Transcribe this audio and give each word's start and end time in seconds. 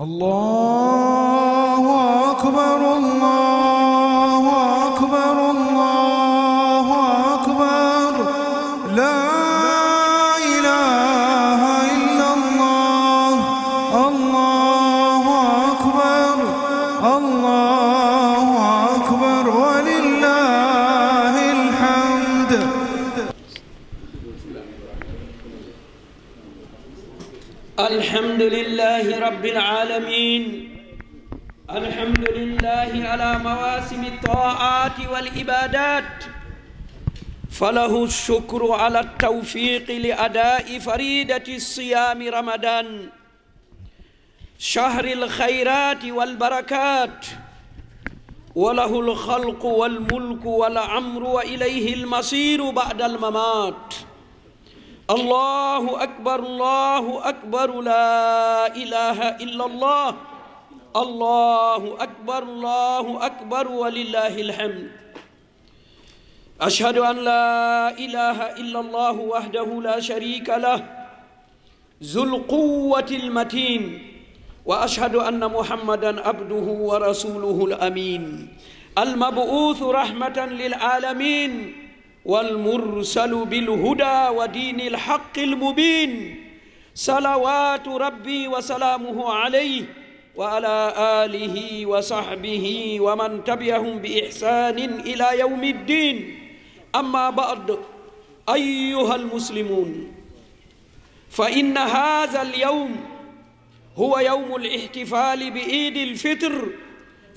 الله 0.00 0.30
أكبر 2.32 2.96
الله 2.98 3.27
والعبادات 35.18 36.24
فله 37.50 38.04
الشكر 38.04 38.72
على 38.72 39.00
التوفيق 39.00 39.90
لأداء 39.90 40.78
فريدة 40.78 41.42
الصيام 41.48 42.28
رمضان 42.28 43.08
شهر 44.58 45.04
الخيرات 45.04 46.04
والبركات 46.04 47.26
وله 48.54 49.00
الخلق 49.00 49.64
والملك 49.64 50.44
والعمر 50.44 51.24
وإليه 51.24 51.94
المصير 51.94 52.70
بعد 52.70 53.02
الممات 53.02 53.94
الله 55.10 56.02
أكبر 56.02 56.38
الله 56.38 57.28
أكبر 57.28 57.80
لا 57.80 58.66
إله 58.76 59.28
إلا 59.28 59.66
الله 59.66 60.16
الله 60.96 62.02
أكبر 62.02 62.42
الله 62.42 63.26
أكبر 63.26 63.68
ولله 63.68 64.40
الحمد 64.40 64.90
أشهد 66.60 66.98
أن 66.98 67.16
لا 67.16 67.90
إله 67.98 68.38
إلا 68.58 68.80
الله 68.80 69.12
وحده 69.18 69.66
لا 69.82 70.00
شريك 70.00 70.48
له 70.48 70.84
ذو 72.02 72.22
القوة 72.24 73.06
المتين 73.10 74.02
وأشهد 74.64 75.14
أن 75.14 75.46
محمدًا 75.52 76.28
عبده 76.28 76.64
ورسوله 76.64 77.64
الأمين 77.64 78.48
المبعوث 78.98 79.82
رحمة 79.82 80.46
للعالمين 80.50 81.72
والمرسل 82.24 83.44
بالهدى 83.44 84.36
ودين 84.36 84.80
الحق 84.80 85.38
المبين 85.38 86.44
صلوات 86.94 87.88
ربي 87.88 88.48
وسلامه 88.48 89.32
عليه 89.32 89.82
وعلى 90.36 90.92
آله 90.98 91.86
وصحبه 91.86 92.96
ومن 93.00 93.44
تبعهم 93.44 93.98
بإحسان 93.98 94.78
إلى 95.06 95.38
يوم 95.38 95.64
الدين 95.64 96.37
أما 96.98 97.30
بعد 97.30 97.78
أيها 98.54 99.14
المسلمون 99.14 100.14
فإن 101.30 101.78
هذا 101.78 102.42
اليوم 102.42 102.96
هو 103.96 104.18
يوم 104.18 104.54
الاحتفال 104.56 105.50
بعيد 105.50 105.96
الفطر 105.96 106.68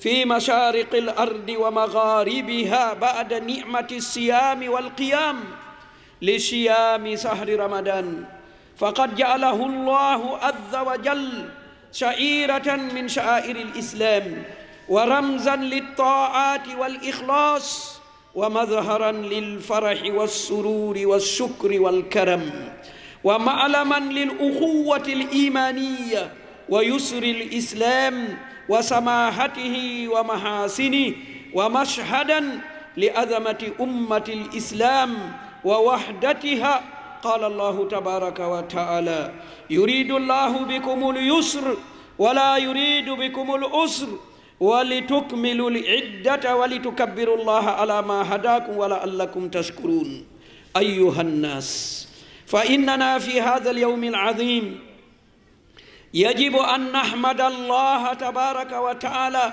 في 0.00 0.24
مشارق 0.24 0.94
الأرض 0.94 1.48
ومغاربها 1.58 2.94
بعد 2.94 3.34
نعمة 3.34 3.88
الصيام 3.92 4.68
والقيام 4.68 5.40
لصيام 6.22 7.16
شهر 7.16 7.56
رمضان 7.60 8.24
فقد 8.78 9.14
جعله 9.16 9.66
الله 9.66 10.36
عز 10.38 10.76
وجل 10.86 11.48
شعيرة 11.92 12.74
من 12.76 13.08
شعائر 13.08 13.56
الإسلام 13.56 14.42
ورمزا 14.88 15.56
للطاعات 15.56 16.68
والإخلاص 16.78 17.91
ومظهرا 18.34 19.12
للفرح 19.12 20.02
والسرور 20.14 20.98
والشكر 21.04 21.80
والكرم 21.80 22.70
ومعلما 23.24 23.96
للأخوة 23.98 25.06
الإيمانية 25.08 26.32
ويسر 26.68 27.22
الإسلام 27.22 28.38
وسماحته 28.68 30.06
ومحاسنه 30.14 31.12
ومشهدا 31.54 32.60
لأزمة 32.96 33.72
أمة 33.80 34.24
الإسلام 34.28 35.18
ووحدتها 35.64 36.80
قال 37.22 37.44
الله 37.44 37.88
تبارك 37.88 38.40
وتعالى 38.40 39.32
يريد 39.70 40.10
الله 40.12 40.58
بكم 40.58 41.10
اليسر 41.10 41.76
ولا 42.18 42.56
يريد 42.56 43.10
بكم 43.10 43.54
الأسر 43.54 44.08
ولتكملوا 44.62 45.70
العدة 45.70 46.56
ولتكبروا 46.56 47.36
الله 47.36 47.70
على 47.70 48.02
ما 48.02 48.34
هداكم 48.34 48.76
ولعلكم 48.76 49.48
تشكرون 49.48 50.26
أيها 50.76 51.20
الناس 51.20 52.08
فإننا 52.46 53.18
في 53.18 53.40
هذا 53.40 53.70
اليوم 53.70 54.04
العظيم 54.04 54.80
يجب 56.14 56.56
أن 56.56 56.92
نحمد 56.92 57.40
الله 57.40 58.12
تبارك 58.14 58.72
وتعالى 58.72 59.52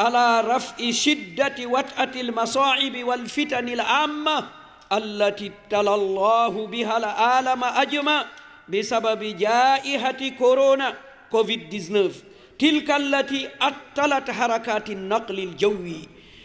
على 0.00 0.40
رفع 0.40 0.90
شدة 0.90 1.54
وطأة 1.66 2.20
المصاعب 2.20 2.96
والفتن 3.04 3.68
العامة 3.68 4.48
التي 4.92 5.50
ابتلى 5.64 5.94
الله 5.94 6.66
بها 6.66 6.96
العالم 6.96 7.64
أجمع 7.64 8.24
بسبب 8.68 9.24
جائحة 9.36 10.18
كورونا 10.38 10.94
كوفيد 11.30 11.68
19 11.70 12.10
تلك 12.58 12.90
التي 12.90 13.48
أطلت 13.60 14.30
حركات 14.30 14.90
النقل 14.90 15.38
الجوي 15.40 15.98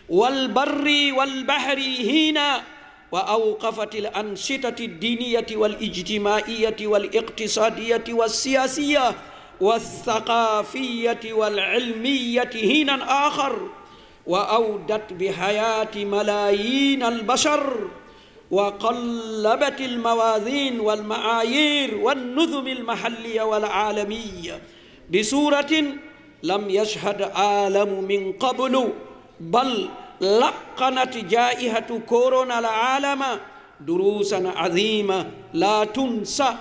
والبر 0.10 1.14
والبحر 1.18 1.78
هنا 2.04 2.62
وأوقفت 3.12 3.96
الأنشطة 3.96 4.76
الدينية 4.80 5.46
والاجتماعية 5.52 6.76
والاقتصادية 6.82 8.04
والسياسية 8.10 9.16
والثقافية 9.62 11.34
والعلمية 11.34 12.52
هنا 12.56 13.28
آخر 13.28 13.70
وأودت 14.28 15.14
بحياة 15.14 15.96
ملايين 16.06 17.04
البشر 17.04 17.88
وقلبت 18.52 19.82
الموازين 19.82 20.80
والمعايير 20.80 21.96
والنظم 21.98 22.68
المحلية 22.68 23.42
والعالمية 23.42 24.62
بسورة 25.12 25.72
لم 26.44 26.70
يشهد 26.70 27.22
عالم 27.22 28.04
من 28.04 28.32
قبل 28.34 28.90
بل 29.40 29.90
لقنت 30.22 31.18
جائحة 31.18 32.00
كورونا 32.10 32.60
العالم 32.60 33.24
دروسا 33.82 34.54
عظيمة 34.56 35.28
لا 35.54 35.84
تنسى 35.86 36.54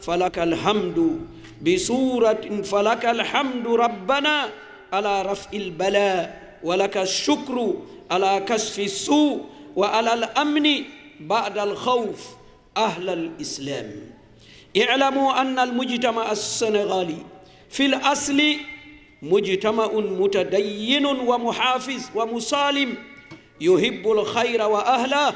فلك 0.00 0.38
الحمد 0.38 1.20
بسورة 1.62 2.60
فلك 2.64 3.04
الحمد 3.06 3.66
ربنا 3.66 4.48
على 4.92 5.22
رفع 5.22 5.50
البلاء 5.52 6.42
ولك 6.62 6.96
الشكر 6.96 7.74
على 8.10 8.40
كشف 8.48 8.78
السوء 8.80 9.40
وعلى 9.76 10.14
الأمن 10.14 10.68
بعد 11.20 11.58
الخوف 11.58 12.28
أهل 12.76 13.08
الإسلام 13.10 13.90
اعلموا 14.82 15.40
أن 15.40 15.58
المجتمع 15.58 16.32
السنغالي 16.32 17.18
في 17.72 17.86
الأصل 17.86 18.42
مجتمع 19.22 19.90
متدين 19.94 21.06
ومحافظ 21.06 22.02
ومسالم 22.14 22.94
يحب 23.60 24.10
الخير 24.12 24.62
وأهله 24.66 25.34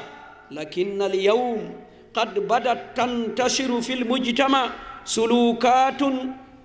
لكن 0.51 1.01
اليوم 1.01 1.75
قد 2.13 2.39
بدت 2.39 2.97
تنتشر 2.97 3.81
في 3.81 3.93
المجتمع 3.93 4.69
سلوكات 5.05 6.01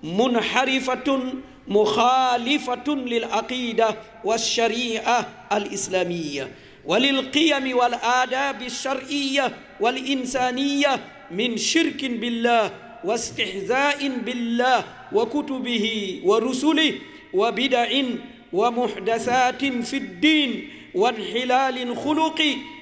منحرفة 0.03 1.19
مخالفة 1.67 2.83
للعقيدة 2.95 3.95
والشريعة 4.23 5.25
الإسلامية 5.53 6.51
وللقيم 6.85 7.77
والآداب 7.77 8.61
الشرعية 8.61 9.55
والإنسانية 9.79 10.99
من 11.31 11.57
شرك 11.57 12.05
بالله 12.05 12.71
واستحزاء 13.03 14.07
بالله 14.25 14.83
وكتبه 15.11 15.85
ورسله 16.25 16.93
وبدع 17.33 17.87
ومحدثات 18.53 19.61
في 19.65 19.97
الدين 19.97 20.69
وانحلال 20.95 21.97
خلق 21.97 22.39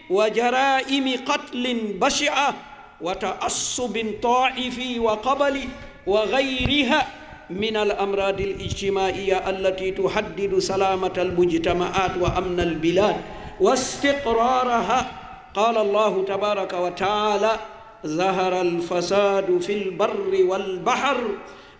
وجرائم 0.10 1.06
قتل 1.26 1.64
بشعة 2.02 2.54
وتعصب 3.02 4.06
طائفي 4.22 5.00
وقبلي 5.00 5.68
وغيرها 6.08 7.02
من 7.50 7.76
الأمراض 7.78 8.42
الاجتماعية 8.42 9.50
التي 9.50 9.92
تحدد 9.92 10.58
سلامة 10.60 11.14
المجتمعات 11.18 12.12
وأمن 12.20 12.60
البلاد 12.60 13.22
واستقرارها 13.60 15.12
قال 15.56 15.78
الله 15.78 16.26
تبارك 16.28 16.74
وتعالى 16.74 17.60
ظهر 18.06 18.62
الفساد 18.62 19.58
في 19.62 19.74
البر 19.84 20.44
والبحر 20.44 21.18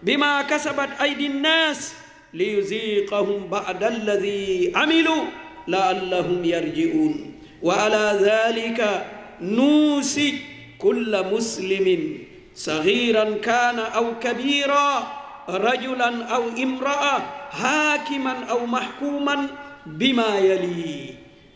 بما 0.04 0.42
كسبت 0.42 0.90
أيدي 1.02 1.28
الناس 1.28 1.94
ليذيقهم 2.34 3.48
بعد 3.48 3.84
الذي 3.84 4.72
عملوا 4.76 5.24
لعلهم 5.68 6.46
يرجعون 6.46 7.34
وعلى 7.62 8.20
ذلك 8.22 9.06
نوصي 9.42 10.40
كل 10.78 11.26
مسلم 11.34 12.20
صغيرا 12.56 13.24
كان 13.38 13.80
أو 13.80 14.20
كبيرا 14.20 15.20
رجلا 15.50 16.24
أو 16.26 16.44
امرأة 16.50 17.20
حاكما 17.50 18.44
أو 18.50 18.66
محكوما 18.66 19.48
بما 19.86 20.38
يلي 20.40 21.14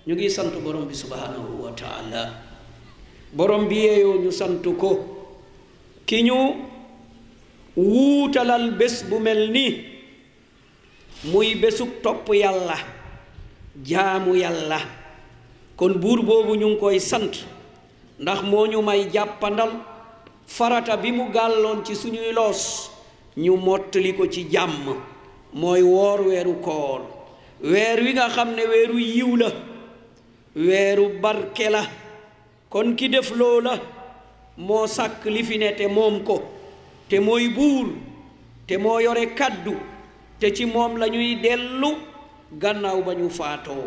نجي 0.07 0.29
سنت 0.29 0.53
برم 0.57 0.93
سبحانه 0.93 1.57
وتعالى 1.61 2.29
borom 3.35 3.67
bi 3.69 3.75
yeeyoo 3.83 4.19
ñu 4.23 4.31
sant 4.31 4.63
ko 4.79 4.99
ki 6.05 6.21
ñu 6.23 6.33
wuutalal 7.77 8.71
bés 8.71 9.03
bu 9.09 9.19
mel 9.19 9.51
nii 9.51 9.83
muy 11.25 11.55
bésub 11.55 11.89
topp 12.03 12.29
yàlla 12.35 12.77
jaamu 13.85 14.35
yàlla 14.35 14.79
kon 15.75 15.93
buur 15.99 16.23
boobu 16.23 16.55
ñu 16.55 16.67
ngi 16.69 16.79
koy 16.79 16.99
sant 16.99 17.45
ndax 18.19 18.41
moo 18.43 18.67
ñu 18.67 18.81
may 18.81 19.09
jàppandal 19.13 19.71
farata 20.47 20.95
bi 20.97 21.11
mu 21.11 21.25
gàlloon 21.33 21.83
ci 21.85 21.93
suñuy 21.95 22.31
loos 22.33 22.89
ñu 23.37 23.57
mottali 23.57 24.13
ko 24.15 24.27
ci 24.27 24.47
jàmm 24.51 24.95
mooy 25.53 25.81
woor 25.81 26.21
weeru 26.27 26.53
koor 26.63 27.01
weer 27.61 27.99
wi 27.99 28.13
nga 28.13 28.29
xam 28.29 28.53
ne 28.55 28.63
weeru 28.65 28.97
yiw 28.99 29.35
la 29.35 29.51
weeru 30.55 31.19
barke 31.21 31.69
la 31.69 31.83
kon 32.75 32.91
ki 32.99 33.07
def 33.07 33.29
loo 33.39 33.61
loola 33.63 33.73
moo 34.67 34.85
sàkk 34.95 35.21
li 35.33 35.41
fi 35.47 35.55
ne 35.61 35.69
te 35.79 35.85
moom 35.97 36.15
ko 36.27 36.35
te 37.09 37.15
mooy 37.27 37.45
buur 37.57 37.85
te 38.67 38.75
moo 38.83 38.97
yore 39.05 39.25
kàddu 39.39 39.73
te 40.39 40.47
ci 40.55 40.63
moom 40.73 40.91
lañuy 41.01 41.29
dellu 41.43 41.89
gannaaw 42.61 42.99
ba 43.05 43.11
ñu 43.19 43.27
faatoo 43.39 43.85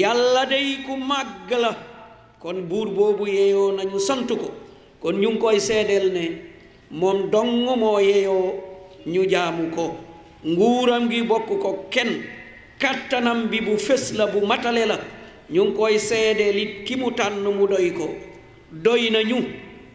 yàlla 0.00 0.42
day 0.52 0.68
ku 0.86 0.92
màgg 1.10 1.50
la 1.64 1.72
kon 2.42 2.56
buur 2.68 2.88
boobu 2.96 3.24
yeeyoo 3.36 3.70
nañu 3.78 3.98
sant 4.08 4.28
ko 4.42 4.48
kon 5.02 5.14
ñu 5.22 5.28
ngi 5.30 5.40
koy 5.42 5.58
seedeel 5.68 6.06
ne 6.16 6.24
moom 7.00 7.18
dong 7.32 7.52
moo 7.82 7.98
yeeyoo 8.10 8.50
ñu 9.12 9.22
jaamu 9.32 9.64
ko 9.76 9.86
nguuram 10.50 11.02
ngi 11.08 11.18
bokk 11.30 11.48
ko 11.62 11.70
kenn 11.94 12.12
kàttanam 12.82 13.38
bi 13.50 13.58
bu 13.66 13.72
fés 13.86 14.04
la 14.18 14.24
bu 14.32 14.38
matale 14.50 14.84
la 14.92 14.98
ñu 15.52 15.64
ngi 15.64 15.76
koy 15.76 15.98
seedeel 15.98 16.58
it 16.58 16.70
ki 16.86 16.96
mu 16.96 17.10
tànn 17.12 17.44
mu 17.44 17.66
doy 17.68 17.92
ko 17.92 18.08
doy 18.72 19.10
nañu 19.10 19.36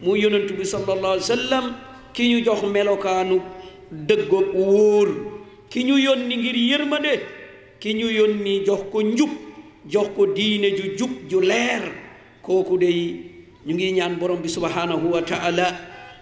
mu 0.00 0.14
yonent 0.16 0.50
bi 0.56 0.64
sallallahu 0.64 1.18
alayhi 1.18 1.74
ki 2.14 2.22
ñu 2.30 2.38
jox 2.44 2.62
melokaanu 2.62 3.36
dëggoog 3.90 4.54
wóor 4.54 5.08
ki 5.70 5.82
ñu 5.84 5.96
yónni 5.98 6.34
ngir 6.36 6.56
yërmande 6.70 7.14
ki 7.80 7.88
ñu 7.94 8.08
yónni 8.18 8.64
jox 8.66 8.82
ko 8.92 9.02
njub 9.02 9.30
jox 9.92 10.08
ko 10.16 10.26
diine 10.26 10.70
ju 10.76 10.84
jub 10.98 11.10
ju 11.30 11.40
leer 11.40 11.82
kooku 12.42 12.78
dey 12.78 13.00
ñu 13.66 13.74
ngi 13.74 13.92
ñaan 13.92 14.16
borom 14.18 14.40
bi 14.42 14.48
subhanahu 14.48 15.10
wa 15.12 15.22
taala 15.22 15.66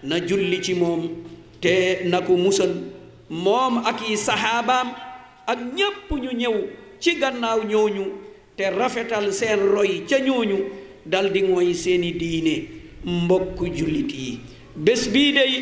na 0.03 0.21
julli 0.21 0.63
ci 0.63 0.75
moom 0.75 1.09
te 1.61 2.01
na 2.09 2.21
ko 2.23 2.37
musal 2.37 2.71
moom 3.29 3.83
ak 3.85 4.09
yi 4.09 4.17
saxaabaam 4.17 4.89
ak 5.47 5.59
ñépp 5.77 6.09
ñu 6.17 6.31
ñëw 6.41 6.57
ci 7.01 7.15
gannaaw 7.21 7.61
ñooñu 7.65 8.05
te 8.57 8.71
rafetal 8.71 9.27
seen 9.33 9.61
roy 9.71 10.05
ca 10.09 10.19
ñooñu 10.27 10.57
daldi 11.05 11.43
mooy 11.43 11.75
seeni 11.75 12.11
diine 12.13 12.69
mbokk 13.05 13.59
jullit 13.77 14.13
yi 14.15 14.41
bés 14.75 15.09
bii 15.13 15.33
day 15.33 15.53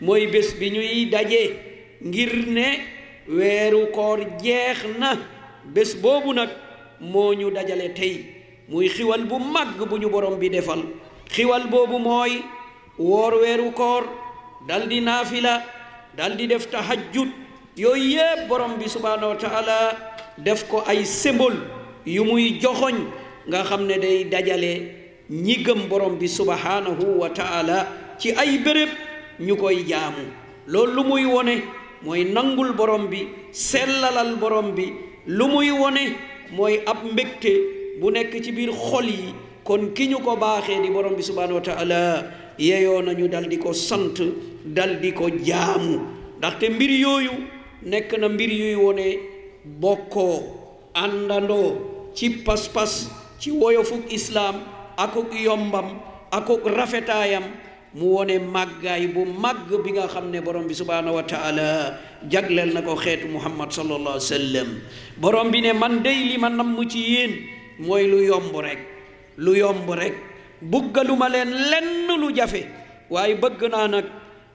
mooy 0.00 0.26
bés 0.32 0.54
bi 0.58 0.70
ñuy 0.70 1.04
daje 1.10 1.42
ngir 2.04 2.32
ne 2.48 2.66
weeru 3.36 3.90
koor 3.92 4.20
jeex 4.42 4.78
na 4.98 5.10
bés 5.74 5.96
boobu 6.00 6.32
nag 6.34 6.48
moo 7.00 7.34
ñu 7.34 7.50
dajale 7.50 7.88
tey 7.94 8.24
muy 8.68 8.88
xiwal 8.88 9.24
bu 9.24 9.38
màgg 9.38 9.88
bu 9.90 9.98
ñu 9.98 10.08
borom 10.08 10.38
bi 10.38 10.48
defal 10.48 10.82
xiwal 11.30 11.66
boobu 11.68 11.98
mooy 11.98 12.40
woor 12.98 13.34
weeru 13.42 13.72
koor 13.72 14.04
daldi 14.68 15.00
naafila 15.00 15.62
daldi 16.16 16.46
def 16.46 16.66
tahajjud 16.70 17.28
yooyu 17.76 18.10
yépp 18.16 18.48
borom 18.48 18.78
bi 18.78 18.88
subhaanahu 18.88 19.36
wa 19.42 19.58
def 20.38 20.64
ko 20.68 20.82
ay 20.86 21.04
symbole 21.04 21.77
yu 22.08 22.24
muy 22.24 22.44
joxoñ 22.62 22.96
nga 23.48 23.58
xam 23.68 23.82
ne 23.88 23.98
day 24.00 24.24
dajale 24.24 24.72
ñi 25.30 25.54
gëm 25.64 25.80
borom 25.90 26.14
bi 26.20 26.28
subhanahu 26.28 27.06
wa 27.20 27.28
ci 28.18 28.30
ay 28.32 28.58
bërëb 28.64 28.88
ñu 29.46 29.54
koy 29.56 29.84
jaamu 29.90 30.22
loolu 30.66 30.92
lu 30.96 31.02
muy 31.04 31.24
wone 31.26 31.60
mooy 32.04 32.24
nangul 32.24 32.72
borom 32.72 33.08
bi 33.10 33.20
sellalal 33.52 34.36
borom 34.40 34.72
bi 34.74 34.84
lu 35.26 35.44
muy 35.48 35.70
wone 35.70 36.16
mooy 36.56 36.80
ab 36.90 36.98
mbégte 37.12 37.52
bu 38.00 38.10
nekk 38.10 38.40
ci 38.44 38.52
biir 38.52 38.70
xol 38.72 39.04
yi 39.08 39.34
kon 39.64 39.92
ki 39.94 40.06
ñu 40.08 40.18
ko 40.20 40.36
baaxee 40.36 40.80
di 40.82 40.88
borom 40.90 41.14
bi 41.14 41.22
subhanahu 41.22 41.54
wa 41.60 41.60
taala 41.60 42.00
nañu 42.58 43.28
daldi 43.28 43.58
ko 43.58 43.72
sant 43.74 44.16
daldi 44.64 45.12
ko 45.12 45.28
jaamu 45.44 46.00
ndaxte 46.38 46.68
mbir 46.72 46.90
yooyu 46.90 47.30
nekk 47.82 48.12
na 48.20 48.28
mbir 48.28 48.50
yuy 48.50 48.74
wone 48.74 49.06
bokkoo 49.80 50.40
àndandoo 50.94 51.97
ci 52.16 52.44
pas-pas 52.44 53.08
islam 54.08 54.62
aku 54.96 55.28
yombam 55.34 55.98
aku 56.32 56.60
rafetayam 56.68 57.44
mu 57.96 58.20
woné 58.20 58.36
maggaay 58.40 59.08
bu 59.12 59.24
mag 59.24 59.64
bi 59.66 59.96
nga 59.96 60.04
xamné 60.08 60.40
borom 60.44 60.68
bi 60.68 60.76
subhanahu 60.76 61.16
wa 61.18 61.24
taala 61.24 61.96
jaglel 62.28 62.72
nako 62.76 63.00
muhammad 63.32 63.72
sallallahu 63.72 64.16
alaihi 64.20 64.32
wasallam 64.32 64.68
borom 65.16 65.48
bi 65.48 65.64
ne 65.64 65.72
man 65.72 66.04
day 66.04 66.20
li 66.32 66.36
man 66.36 66.56
nam 66.56 66.76
ci 66.84 67.00
yeen 67.16 67.32
moy 67.80 68.04
lu 68.04 68.20
yomb 68.20 68.52
rek 68.52 68.80
lu 69.40 69.56
yomb 69.56 69.88
rek 69.88 70.12
buggaluma 70.60 71.32
len 71.32 71.48
len 71.48 71.86
lu 72.20 72.28
jafe 72.34 72.68
waye 73.08 73.38
bëgg 73.40 73.62
na 73.72 73.88
nak 73.88 74.06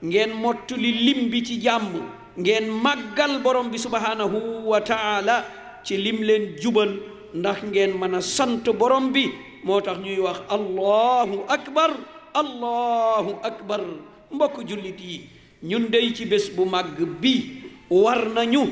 ngeen 0.04 0.30
mottuli 0.38 0.94
lim 1.10 1.26
bi 1.32 1.42
ci 1.42 1.58
jamm 1.58 1.90
ngeen 2.38 2.70
maggal 2.70 3.42
borom 3.42 3.66
bi 3.66 3.80
subhanahu 3.82 4.62
wa 4.68 4.78
taala 4.78 5.42
ci 5.82 5.98
lim 5.98 6.22
len 6.22 6.54
jubal 6.62 7.13
ndax 7.34 7.66
ngeen 7.66 7.98
mën 7.98 8.14
a 8.14 8.20
sant 8.22 8.62
borom 8.78 9.10
bi 9.12 9.28
moo 9.64 9.80
tax 9.82 9.98
ñuy 9.98 10.18
wax 10.22 10.40
allahu 10.48 11.42
akbar 11.48 11.90
allahu 12.32 13.42
akbar 13.42 13.80
mbokk 14.30 14.62
jullit 14.64 14.94
yi 15.02 15.28
ñun 15.64 15.90
dey 15.90 16.14
ci 16.14 16.26
bés 16.26 16.48
bu 16.54 16.64
màgg 16.64 16.94
bi 17.20 17.60
war 17.90 18.28
nañu 18.32 18.62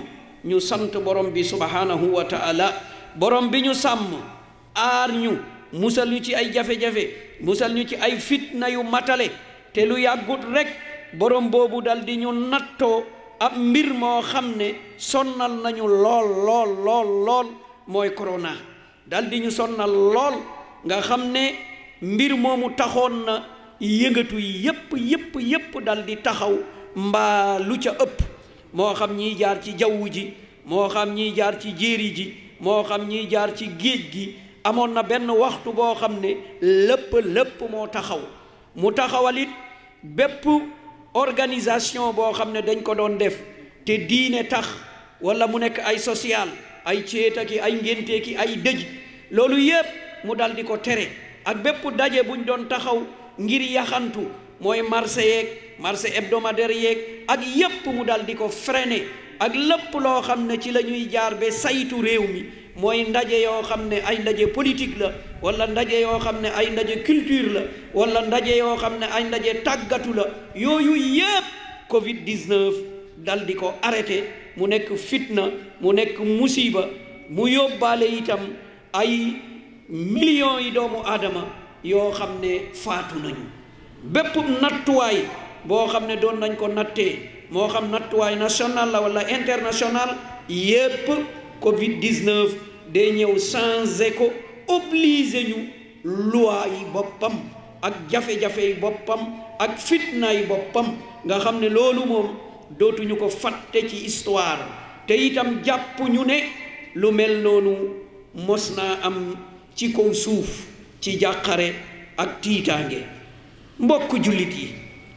ñu 0.45 0.61
sant 0.61 0.95
borom 1.05 1.33
bi 1.33 1.43
subhanahu 1.43 2.15
wa 2.15 2.25
ta'ala 2.25 2.71
borom 3.19 3.51
bi 3.51 3.61
ñu 3.63 3.75
sàmm 3.75 4.15
aar 4.75 5.11
ñu 5.11 5.33
musal 5.73 6.09
ñu 6.09 6.21
ci 6.23 6.33
ay 6.35 6.53
jafe-jafe 6.53 7.39
musal 7.41 7.75
ñu 7.75 7.85
ci 7.85 7.97
ay 7.97 8.17
fitna 8.21 8.69
yu 8.71 8.83
matale 8.85 9.27
te 9.73 9.81
lu 9.87 9.97
yàggut 9.99 10.41
rek 10.55 10.69
borom 11.19 11.51
boobu 11.51 11.83
dal 11.83 12.05
di 12.05 12.17
ñu 12.17 12.31
nattoo 12.31 13.03
ab 13.41 13.57
mbir 13.59 13.93
moo 13.93 14.23
xam 14.23 14.55
ne 14.57 14.75
sonnal 14.99 15.51
nañu 15.63 15.83
lool 15.89 16.29
lool 16.47 16.71
lool 16.85 17.07
lool 17.27 17.47
mooy 17.93 18.11
corona 18.15 18.57
dal 19.07 19.29
di 19.29 19.39
ñu 19.41 19.51
sonnal 19.51 19.91
lool 20.13 20.37
nga 20.87 21.01
xam 21.03 21.31
ne 21.31 21.45
mbir 22.01 22.33
moomu 22.37 22.71
taxoon 22.77 23.25
na 23.27 23.35
yëngatu 23.81 24.37
yi 24.41 24.53
yépp 24.65 24.91
yépp 25.11 25.33
yépp 25.51 25.85
dal 25.85 26.05
di 26.07 26.17
taxaw 26.17 26.55
mbaa 26.97 27.59
lu 27.59 27.77
ca 27.79 27.91
ëpp 27.91 28.19
moo 28.73 28.95
xam 28.95 29.13
ñiy 29.17 29.35
jaar 29.39 29.61
ci 29.63 29.73
jaww 29.79 30.09
ji 30.11 30.33
moo 30.65 30.89
xam 30.89 31.15
ñiy 31.15 31.33
jaar 31.37 31.61
ci 31.61 31.73
jéeri 31.79 32.15
ji 32.17 32.27
moo 32.61 32.83
xam 32.85 33.07
ñiy 33.09 33.27
jaar 33.31 33.51
ci 33.57 33.67
géej 33.83 34.11
gi 34.13 34.37
amoon 34.65 34.93
na 34.95 35.03
benn 35.03 35.29
waxtu 35.31 35.73
boo 35.73 35.95
xam 35.95 36.19
ne 36.21 36.37
lépp 36.61 37.13
lépp 37.25 37.61
moo 37.71 37.87
taxaw 37.89 38.21
mu 38.75 38.93
taxawalit 38.93 39.51
bépp 40.03 40.47
organisation 41.15 42.13
boo 42.15 42.33
xam 42.33 42.53
ne 42.53 42.63
dañ 42.63 42.83
ko 42.83 42.95
doon 42.95 43.17
def 43.19 43.37
te 43.85 43.93
diine 44.07 44.47
tax 44.49 44.67
walla 45.21 45.47
mu 45.47 45.59
nekk 45.59 45.79
ay 45.85 45.99
social 45.99 46.49
ay 46.85 47.05
céeta 47.07 47.45
ki 47.45 47.59
ay 47.61 47.75
ngénte 47.79 48.21
ki 48.23 48.37
ay 48.37 48.57
dëj 48.59 48.81
loolu 49.31 49.57
yépp 49.61 49.89
mu 50.25 50.35
dal 50.37 50.55
di 50.55 50.63
ko 50.65 50.77
tere 50.79 51.09
ak 51.45 51.63
bépp 51.63 51.83
daje 51.97 52.23
bu 52.23 52.31
buñ 52.33 52.45
doon 52.45 52.69
taxaw 52.69 53.03
ngir 53.39 53.63
yaxantu 53.63 54.27
mooy 54.61 54.83
marché 54.83 55.23
yeeg 55.23 55.49
marché 55.79 56.11
hebdomadaire 56.11 56.75
yeeg 56.75 56.99
ak 57.29 57.41
yépp 57.57 57.87
mu 57.87 58.05
dal 58.05 58.25
di 58.27 58.35
ko 58.35 58.49
freiner 58.49 59.03
ak 59.39 59.55
lépp 59.55 59.95
loo 59.95 60.23
xam 60.23 60.47
ne 60.47 60.59
ci 60.59 60.71
la 60.71 60.83
ñuy 60.83 61.07
jaar 61.11 61.35
ba 61.37 61.51
saytu 61.51 62.03
réew 62.03 62.27
mi 62.27 62.45
mooy 62.77 63.05
ndaje 63.09 63.39
yoo 63.43 63.63
xam 63.63 63.87
ne 63.89 64.03
ay 64.05 64.19
ndaje 64.19 64.47
politique 64.53 64.99
la 64.99 65.13
wala 65.43 65.67
ndaje 65.67 66.01
yoo 66.03 66.19
xam 66.19 66.41
ne 66.41 66.49
ay 66.49 66.67
ndaje 66.71 67.05
culture 67.07 67.53
la 67.53 67.61
wala 67.95 68.23
ndaje 68.27 68.57
yoo 68.59 68.77
xam 68.77 68.99
ne 68.99 69.07
ay 69.07 69.25
ndaje 69.25 69.55
tàggatu 69.65 70.15
la 70.15 70.27
yooyu 70.55 70.97
yépp 70.99 71.47
covid 71.89 72.23
19 72.27 72.85
dal 73.19 73.47
di 73.47 73.55
ko 73.55 73.73
arrêté 73.83 74.21
mu 74.57 74.67
nekk 74.69 74.89
fitna 74.97 75.51
mu 75.81 75.93
nekk 75.93 76.19
musiba 76.21 76.89
mu 77.29 77.47
yóbbaale 77.49 78.05
itam 78.07 78.41
ay 78.93 79.41
millions 79.89 80.63
yi 80.69 80.71
doomu 80.73 81.01
aadama 81.05 81.45
yoo 81.85 82.13
xam 82.13 82.41
ne 82.41 82.73
faatu 82.83 83.17
nañu 83.23 83.45
bépp 84.13 84.35
nattuwaay 84.61 85.17
boo 85.67 85.87
xam 85.89 86.05
ne 86.07 86.17
doon 86.21 86.37
nañ 86.41 86.57
ko 86.57 86.67
nattee 86.69 87.19
moo 87.51 87.69
xam 87.69 87.89
nattuwaay 87.91 88.35
national 88.39 88.91
la 88.93 89.01
walla 89.01 89.23
international 89.31 90.17
yépp 90.49 91.09
covid 91.61 91.97
19 92.01 92.93
day 92.93 93.13
ñëw 93.17 93.33
changé 93.51 94.11
ko 94.19 94.29
obligé 94.69 95.49
ñu 95.49 95.59
loi 96.05 96.69
yi 96.71 96.85
boppam 96.93 97.33
ak 97.81 97.95
jafe-jafe 98.11 98.63
yi 98.77 98.77
boppam 98.77 99.21
ak 99.59 99.79
fitna 99.79 100.33
yi 100.35 100.45
boppam 100.47 100.99
nga 101.25 101.39
xam 101.41 101.57
ne 101.63 101.69
loolu 101.73 102.05
moom 102.07 102.29
dootuñu 102.79 103.17
ko 103.19 103.29
fàtte 103.29 103.83
ci 103.89 104.05
histoire 104.07 104.65
te 105.07 105.13
itam 105.15 105.63
jàpp 105.65 106.01
ñu 106.09 106.25
ne 106.25 106.39
lu 106.95 107.11
mel 107.13 107.41
noonu 107.43 107.75
mos 108.35 108.71
naa 108.77 108.99
am 109.05 109.37
ci 109.75 109.93
kaw 109.93 110.13
suuf 110.13 110.67
ci 111.01 111.19
jàqare 111.21 111.73
ak 112.17 112.41
tiitaange 112.41 113.01
mbokk 113.79 114.19
jullit 114.25 114.53
yi 114.55 114.69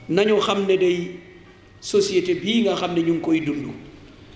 nañu 0.09 0.39
xam 0.41 0.65
ne 0.67 0.77
day 0.77 1.12
société 1.81 2.33
bii 2.35 2.63
nga 2.63 2.75
xam 2.75 2.93
ne 2.93 3.01
ñu 3.01 3.13
ngi 3.13 3.21
koy 3.21 3.39
dund 3.41 3.67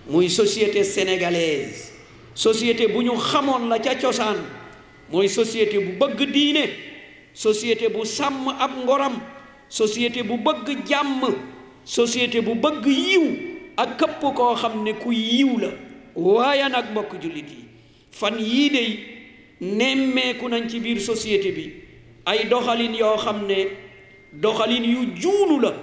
muy 0.09 0.29
société 0.29 0.83
sénégalaise 0.83 1.91
société 2.35 2.87
bu 2.87 3.01
ñu 3.03 3.11
xamoon 3.17 3.67
la 3.69 3.79
ca 3.79 3.95
cosaan 3.95 4.37
mooy 5.11 5.27
société 5.29 5.77
bu 5.79 5.97
bëgg 6.05 6.31
diine 6.31 6.67
société 7.33 7.89
bu 7.89 8.05
sàmm 8.05 8.53
ab 8.59 8.71
ngoram 8.85 9.13
société 9.69 10.23
bu 10.23 10.37
bëgg 10.37 10.87
jàmm 10.87 11.25
société 11.97 12.37
bu 12.45 12.53
bëgg 12.63 12.85
yiw 12.93 13.23
ak 13.83 13.95
këpp 13.99 14.21
koo 14.37 14.53
xam 14.61 14.73
ne 14.85 14.93
kuy 15.01 15.17
yiw 15.41 15.57
la 15.57 15.69
waaye 16.15 16.67
nag 16.69 16.91
mbokk 16.93 17.15
jullit 17.21 17.49
yi 17.53 17.63
fan 18.11 18.37
yii 18.37 18.69
dey 18.69 18.89
nemmeeku 19.61 20.47
nañ 20.49 20.69
ci 20.69 20.79
biir 20.79 20.99
société 21.01 21.51
bi 21.57 21.65
ay 22.27 22.45
doxalin 22.51 22.93
yoo 22.99 23.17
xam 23.17 23.41
ne 23.47 23.57
doxalin 24.41 24.83
yu 24.85 25.01
juunu 25.21 25.57
la 25.63 25.73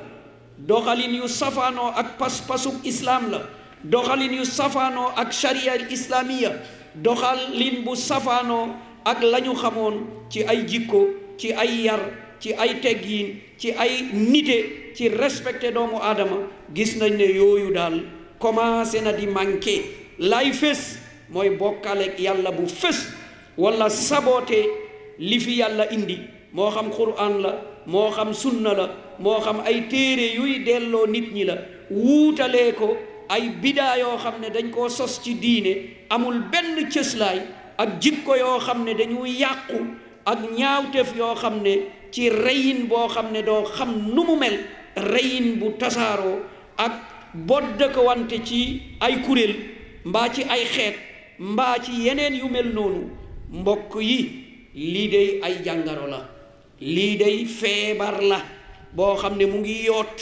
doxalin 0.69 1.15
yu 1.17 1.27
safaanoo 1.29 1.91
ak 1.97 2.15
pas-pasuk 2.19 2.87
islaam 2.87 3.27
la 3.33 3.43
doxalin 3.85 4.39
yu 4.39 4.45
safaanoo 4.45 5.11
ak 5.17 5.33
sharia 5.33 5.75
islaamiya 5.91 6.53
doxalin 6.95 7.83
bu 7.85 7.97
safaanoo 7.97 8.69
ak 9.05 9.23
lañu 9.23 9.55
xamoon 9.59 9.99
ci 10.31 10.47
ay 10.47 10.63
jikko 10.67 11.09
ci 11.37 11.51
ay 11.53 11.83
yar 11.85 12.01
ci 12.41 12.53
ay 12.53 12.81
teggiin 12.85 13.57
ci 13.57 13.73
ay 13.73 14.13
nite 14.13 14.93
ci 14.97 15.09
respecté 15.13 15.73
doomu 15.73 15.99
aadama 16.01 16.49
gis 16.75 16.97
nañ 16.97 17.13
ne 17.17 17.25
yooyu 17.33 17.71
daal 17.73 18.03
commencé 18.39 19.01
na 19.01 19.13
di 19.13 19.27
manqué 19.27 20.13
lay 20.19 20.53
fés 20.53 20.99
mooy 21.31 21.51
bokkaleeg 21.57 22.19
yàlla 22.19 22.53
bu 22.53 22.69
fés 22.69 23.09
wala 23.57 23.89
saboté 23.89 24.69
li 25.19 25.41
fi 25.41 25.59
yàlla 25.65 25.91
indi 25.93 26.19
moo 26.53 26.71
xam 26.71 26.91
quran 26.93 27.41
la 27.41 27.53
moo 27.87 28.11
xam 28.11 28.33
sunna 28.35 28.73
la 28.75 28.87
moo 29.19 29.41
xam 29.41 29.63
ay 29.65 29.89
téere 29.89 30.35
yuy 30.37 30.59
delloo 30.65 31.07
nit 31.07 31.33
ñi 31.33 31.45
la 31.45 31.57
wuutalee 31.91 32.73
ko 32.75 32.97
ay 33.29 33.49
bidaa 33.63 33.97
yoo 33.99 34.17
xam 34.21 34.41
ne 34.41 34.51
dañ 34.51 34.71
koo 34.71 34.89
sos 34.89 35.21
ci 35.25 35.35
diine 35.35 35.73
amul 36.11 36.39
benn 36.53 36.85
cëslaay 36.91 37.41
ak 37.79 38.01
jikko 38.01 38.37
yoo 38.37 38.61
xam 38.61 38.85
ne 38.85 38.95
dañuy 38.95 39.41
yàqu 39.41 39.79
ak 40.25 40.39
ñaawtef 40.57 41.17
yoo 41.17 41.35
xam 41.35 41.63
ne 41.63 41.77
ci 42.17 42.33
reyin 42.33 42.89
boo 42.89 43.07
xam 43.13 43.29
ne 43.31 43.43
doo 43.45 43.65
xam 43.77 43.91
nu 44.15 44.25
mu 44.25 44.35
mel 44.41 44.57
reyin 44.97 45.61
bu 45.61 45.77
tasaaroo 45.77 46.41
ak 46.79 46.95
bodd 47.37 47.77
ko 47.93 48.01
ci 48.49 48.61
ay 49.05 49.21
kuréel 49.21 49.53
mbaa 50.07 50.33
ci 50.33 50.41
ay 50.49 50.65
xeet 50.65 50.97
mbaa 51.39 51.77
ci 51.85 51.93
yeneen 52.09 52.41
yu 52.41 52.49
mel 52.49 52.73
noonu 52.73 53.03
mbokk 53.53 54.01
yi 54.01 54.19
lii 54.75 55.09
dey 55.09 55.29
ay 55.45 55.61
jàngaro 55.65 56.07
la 56.09 56.21
lii 56.81 57.17
dey 57.17 57.45
feebar 57.45 58.23
la 58.25 58.41
boo 58.97 59.15
xam 59.21 59.37
ne 59.37 59.45
mu 59.45 59.59
ngi 59.61 59.85
yoot 59.85 60.17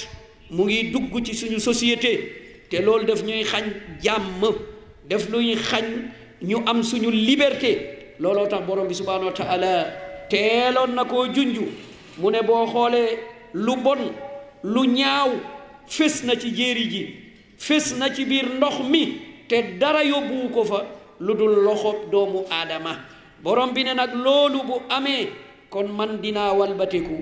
mu 0.51 0.65
ngi 0.65 0.91
dugg 0.91 1.15
ci 1.25 1.33
suñu 1.35 1.61
société 1.61 2.19
te 2.71 2.83
loolu 2.83 3.07
def 3.07 3.23
ñuy 3.23 3.45
xañ 3.45 3.65
jàmm 4.03 4.43
def 5.09 5.29
luy 5.31 5.55
xañ 5.55 5.85
ñu 6.43 6.59
am 6.67 6.83
suñu 6.83 7.11
liberté 7.11 7.71
looloo 8.19 8.47
tax 8.49 8.67
borom 8.67 8.89
bi 8.89 8.95
subhaanahu 8.95 9.31
teeloon 10.28 10.95
na 10.97 11.04
koo 11.04 11.26
junju 11.28 11.64
mu 12.21 12.31
ne 12.31 12.40
boo 12.43 12.66
xoolee 12.66 13.19
lu 13.54 13.76
bon 13.76 13.99
lu 14.64 14.85
ñaaw 14.88 15.31
fés 15.87 16.25
na 16.25 16.35
ci 16.38 16.49
jéeri 16.54 16.85
ji 16.90 17.02
fés 17.59 17.95
na 17.99 18.09
ci 18.12 18.25
biir 18.25 18.47
ndox 18.57 18.81
mi 18.88 19.19
te 19.49 19.62
dara 19.81 20.02
yóbbuwu 20.04 20.49
ko 20.50 20.64
fa 20.64 20.85
lu 21.21 21.35
dul 21.35 21.62
loxob 21.62 22.11
doomu 22.11 22.45
aadama 22.50 22.97
borom 23.43 23.73
bi 23.75 23.85
ne 23.85 23.95
nag 23.95 24.14
loolu 24.14 24.62
bu 24.64 24.75
amee 24.88 25.28
kon 25.71 25.88
man 25.88 26.21
dinaa 26.23 26.52
walbatiku 26.54 27.14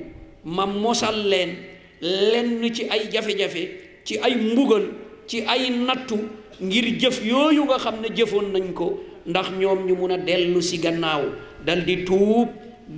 ma 0.45 0.67
mosal 0.67 1.17
leen 1.27 1.57
lenn 2.01 2.71
ci 2.75 2.85
ay 2.91 3.09
jafe-jafe 3.11 3.71
ci 4.05 4.19
ay 4.19 4.35
mbugal 4.37 4.87
ci 5.27 5.43
ay 5.47 5.71
nattu 5.71 6.15
ngir 6.61 6.85
jëf 7.01 7.25
yooyu 7.25 7.65
nga 7.65 7.79
xam 7.79 7.97
ne 8.01 8.09
jëfoon 8.15 8.47
nañ 8.53 8.73
ko 8.75 9.01
ndax 9.27 9.51
ñoom 9.59 9.87
ñu 9.87 9.95
mun 9.95 10.13
a 10.15 10.19
dellu 10.19 10.63
si 10.63 10.77
gannaaw 10.79 11.23
dal 11.67 11.83
tuub 12.07 12.49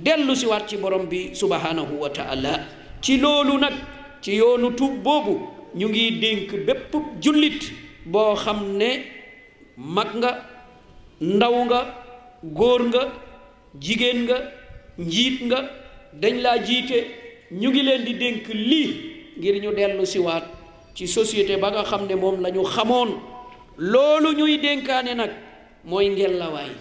dellu 0.03 0.35
siwaat 0.35 0.67
ci 0.67 0.77
borom 0.77 1.07
bi 1.07 1.31
subhanahu 1.33 1.99
wa 2.01 2.09
taala 2.09 2.59
ci 3.01 3.17
loolu 3.17 3.57
nag 3.57 3.73
ci 4.21 4.35
yoonu 4.35 4.75
tuub 4.75 5.01
boobu 5.03 5.39
ñu 5.75 5.87
ngi 5.89 6.11
dénk 6.19 6.65
bépp 6.65 6.91
jullit 7.21 7.61
boo 8.05 8.35
xam 8.35 8.77
ne 8.77 8.89
mag 9.77 10.09
nga 10.15 10.31
ndaw 11.21 11.55
nga 11.65 11.79
góor 12.43 12.81
nga 12.89 13.01
jigéen 13.79 14.23
nga 14.25 14.37
njiit 14.97 15.41
nga 15.47 15.59
dañ 16.13 16.41
laa 16.41 16.57
jiite 16.63 16.99
ñu 17.51 17.69
ngi 17.69 17.81
leen 17.83 18.03
di 18.05 18.13
dénk 18.13 18.47
lii 18.47 18.89
ngir 19.37 19.61
ñu 19.63 19.71
dellu 19.75 20.05
siwaat 20.05 20.43
ci 20.95 21.07
société 21.07 21.57
ba 21.57 21.71
nga 21.71 21.83
xam 21.83 22.05
ne 22.07 22.15
moom 22.15 22.41
lañu 22.41 22.63
xamoon 22.65 23.19
loolu 23.77 24.33
ñuy 24.33 24.57
dénkaane 24.57 25.15
nag 25.15 25.31
mooy 25.85 26.09
ngelawaay 26.09 26.71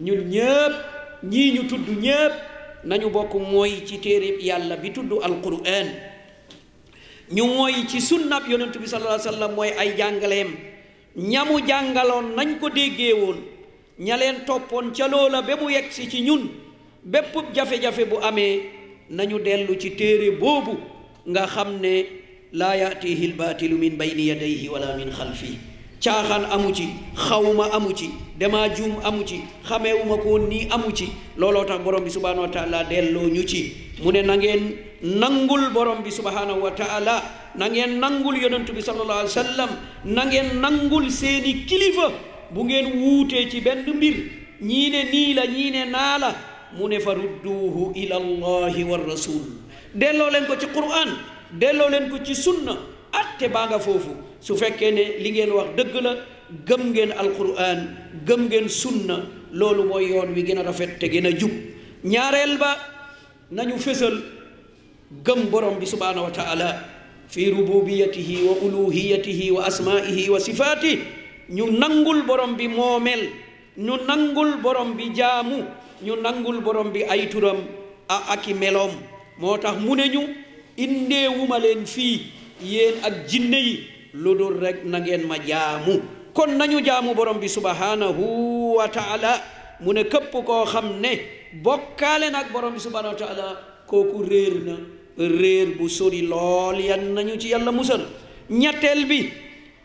ñun 0.00 0.20
ñëpp 0.28 0.74
ñii 1.22 1.50
ñu 1.54 1.66
tudd 1.68 1.88
ñëpp 2.00 2.49
nañu 2.88 3.10
bokk 3.10 3.34
mooy 3.34 3.72
ci 3.86 3.98
téere 4.00 4.36
yàlla 4.40 4.76
bi 4.76 4.90
tudd 4.90 5.12
alquran 5.22 5.86
ñu 7.30 7.44
mooy 7.46 7.86
ci 7.88 8.00
sunnab 8.00 8.48
yonent 8.48 8.78
bi 8.78 8.86
sallallahu 8.86 9.28
alayhi 9.28 9.54
mooy 9.56 9.68
ay 9.78 9.96
jàngaleem 9.98 10.48
ñamu 11.16 11.60
jàngaloon 11.68 12.34
nañ 12.36 12.58
ko 12.60 12.68
déggee 12.70 13.12
woon 13.12 13.38
ña 13.98 14.16
leen 14.16 14.44
toppoon 14.46 14.92
ca 14.96 15.08
loola 15.08 15.42
ba 15.42 15.56
mu 15.56 15.68
yegg 15.70 15.90
si 15.90 16.08
ci 16.08 16.20
ñun 16.22 16.48
bépp 17.04 17.34
jafe-jafe 17.54 18.04
bu 18.08 18.16
amee 18.22 18.62
nañu 19.10 19.38
dellu 19.40 19.76
ci 19.78 19.90
téere 19.96 20.30
boobu 20.36 20.76
nga 21.28 21.46
xam 21.46 21.80
ne 21.80 22.06
laa 22.52 22.76
yaatihi 22.76 23.26
albaatilu 23.26 23.76
min 23.76 23.96
bayni 23.96 24.26
yadayhi 24.28 24.68
wala 24.68 24.96
min 24.96 25.10
xalfihi 25.10 25.69
caaxaan 26.00 26.48
amu 26.48 26.72
ci 26.72 26.86
xawma 27.14 27.68
amu 27.76 27.92
ci 27.92 28.08
dama 28.40 28.68
juum 28.74 28.92
amu 29.04 29.22
ci 29.24 29.44
xameewuma 29.68 30.16
ko 30.24 30.38
nii 30.40 30.68
amu 30.72 30.92
ci 30.96 31.12
looloo 31.36 31.64
tax 31.68 31.80
borom 31.84 32.00
bi 32.04 32.10
subhaanahu 32.10 32.48
delloo 32.88 33.28
ñu 33.28 33.44
ci 33.44 33.60
mu 34.02 34.08
ne 34.12 34.22
na 34.24 34.36
ngeen 34.36 34.72
nangul 35.04 35.68
borom 35.72 36.00
bi 36.02 36.08
subhaanahu 36.10 36.62
wa 36.64 36.72
na 37.54 37.68
ngeen 37.68 38.00
nangul 38.00 38.32
yonentu 38.36 38.72
bi 38.72 38.80
sallallahu 38.80 39.20
alayhi 39.28 39.34
wa 39.38 39.42
sallam 39.44 39.70
na 40.04 40.24
ngeen 40.24 40.56
nangul 40.60 41.04
seeni 41.12 41.64
kilifa 41.68 42.08
bu 42.50 42.64
ngeen 42.64 42.96
wuutee 42.96 43.44
ci 43.52 43.60
benn 43.60 43.84
mbir 43.86 44.16
ñii 44.62 44.88
ne 44.90 45.00
nii 45.12 45.34
la 45.36 45.44
ñii 45.44 45.70
ne 45.70 45.82
naa 45.84 46.32
mu 46.76 46.88
ne 46.88 46.96
fa 46.98 47.12
rudduuhu 47.14 47.92
ila 47.94 48.16
allahi 48.16 48.84
wa 48.88 48.96
rasul 48.96 49.42
delloo 49.94 50.30
leen 50.32 50.46
ko 50.48 50.56
ci 50.56 50.66
quran 50.72 51.12
delloo 51.52 51.90
leen 51.92 52.08
ko 52.08 52.18
ci 52.24 52.32
sunna 52.34 52.72
atte 53.12 53.48
baa 53.52 53.66
nga 53.68 53.76
foofu 53.78 54.29
su 54.40 54.56
fekkee 54.56 54.90
ne 54.96 55.04
li 55.22 55.28
ngeen 55.34 55.50
wax 55.56 55.68
dëgg 55.76 55.94
la 56.04 56.12
gëm 56.68 56.82
ngeen 56.92 57.12
alquran 57.22 57.80
gëm 58.26 58.40
ngeen 58.48 58.68
sunna 58.80 59.16
loolu 59.52 59.82
mooy 59.88 60.04
yoon 60.12 60.32
wi 60.34 60.42
gën 60.46 60.58
a 60.60 60.64
rafet 60.64 60.98
te 61.00 61.06
gën 61.12 61.26
a 61.28 61.30
jub 61.38 61.52
ñaareel 62.04 62.56
ba 62.58 62.70
nañu 63.52 63.76
fësal 63.78 64.16
gëm 65.26 65.50
borom 65.52 65.76
bi 65.78 65.86
subhanahu 65.86 66.24
wa 66.28 66.32
taala 66.32 66.68
fi 67.28 67.50
rububiyatihi 67.52 68.48
wa 68.48 68.54
uluhiyatihi 68.64 69.50
wa 69.52 69.66
asmaihi 69.68 70.30
wa 70.30 70.40
sifaati 70.40 70.98
ñu 71.52 71.68
nangul 71.76 72.22
borom 72.24 72.56
bi 72.56 72.66
moomel 72.68 73.22
ñu 73.78 73.94
nangul 74.08 74.56
borom 74.64 74.96
bi 74.96 75.08
jaamu 75.12 75.60
ñu 76.04 76.16
nangul 76.16 76.60
borom 76.64 76.88
bi 76.92 77.04
ay 77.04 77.28
turam 77.28 77.58
a 78.08 78.16
aki 78.32 78.54
meloom 78.56 78.92
moo 79.38 79.58
tax 79.60 79.76
mu 79.84 79.94
ne 79.94 80.08
ñu 80.08 80.22
indeewuma 80.80 81.58
leen 81.60 81.84
fii 81.86 82.22
yéen 82.64 82.94
ak 83.04 83.26
jinne 83.28 83.58
yi 83.60 83.74
lu 84.14 84.34
dul 84.36 84.58
rekk 84.58 84.82
na 84.84 84.98
ngeen 85.00 85.26
ma 85.26 85.36
jaamu 85.38 86.00
kon 86.34 86.50
nañu 86.58 86.82
jaamu 86.84 87.14
borom 87.14 87.38
bi 87.38 87.48
subhanahu 87.48 88.74
wa 88.76 88.88
taala 88.88 89.38
mu 89.80 89.92
ne 89.94 90.04
këpp 90.04 90.32
koo 90.44 90.64
xam 90.66 90.98
ne 91.00 91.20
bokkaale 91.62 92.30
nag 92.30 92.50
borom 92.52 92.74
bi 92.74 92.80
subhanahu 92.80 93.14
wa 93.14 93.18
taala 93.20 93.46
kooku 93.86 94.22
réer 94.26 94.54
na 94.66 94.74
réer 95.18 95.66
bu 95.78 95.88
sori 95.88 96.22
lool 96.22 96.80
yan 96.80 97.14
nañu 97.14 97.38
ci 97.38 97.48
yàlla 97.48 97.70
musal 97.72 98.02
ñetteel 98.50 99.06
bi 99.06 99.30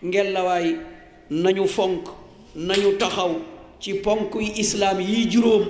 ngelawaay 0.03 0.75
nañu 1.29 1.67
fonk 1.67 2.07
nañu 2.55 2.97
taxaw 2.99 3.35
ci 3.79 3.93
ponk 4.01 4.33
yi 4.39 4.51
islaam 4.61 5.01
yi 5.01 5.29
juróom 5.29 5.65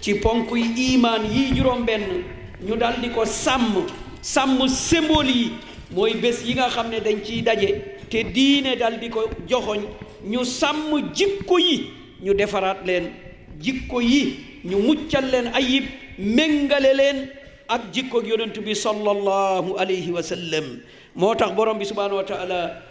ci 0.00 0.14
ponk 0.18 0.50
yi 0.54 0.94
imaan 0.94 1.24
yi 1.30 1.54
juróom 1.56 1.84
benn 1.86 2.24
ñu 2.64 2.76
daldi 2.76 3.08
ko 3.10 3.24
sàmm 3.24 3.86
sàmm 4.22 4.66
symbole 4.68 5.30
yi 5.30 5.50
mooy 5.92 6.14
bés 6.14 6.42
yi 6.46 6.54
nga 6.54 6.68
xam 6.70 6.88
ne 6.90 7.00
dañ 7.00 7.18
ciy 7.26 7.42
daje 7.42 7.70
te 8.08 8.22
diine 8.22 8.76
dal 8.78 8.98
di 9.00 9.08
ko 9.10 9.28
joxoñ 9.48 9.80
ñu 10.24 10.44
sàmm 10.44 11.10
jikko 11.12 11.58
yi 11.58 11.90
ñu 12.22 12.34
defaraat 12.34 12.84
leen 12.86 13.10
jikko 13.60 14.00
yi 14.00 14.34
ñu 14.64 14.76
muccal 14.78 15.24
leen 15.30 15.48
ayib 15.54 15.84
méngale 16.18 16.94
leen 16.94 17.28
ak 17.68 17.90
jikko 17.92 18.22
yonent 18.22 18.58
bi 18.64 18.74
sallallahu 18.74 19.74
alayhi 19.78 20.10
wa 20.12 20.22
sallam 20.22 20.78
moo 21.16 21.34
tax 21.34 21.52
borom 21.54 21.78
bi 21.78 21.84
subhaanahu 21.84 22.16
wa 22.16 22.24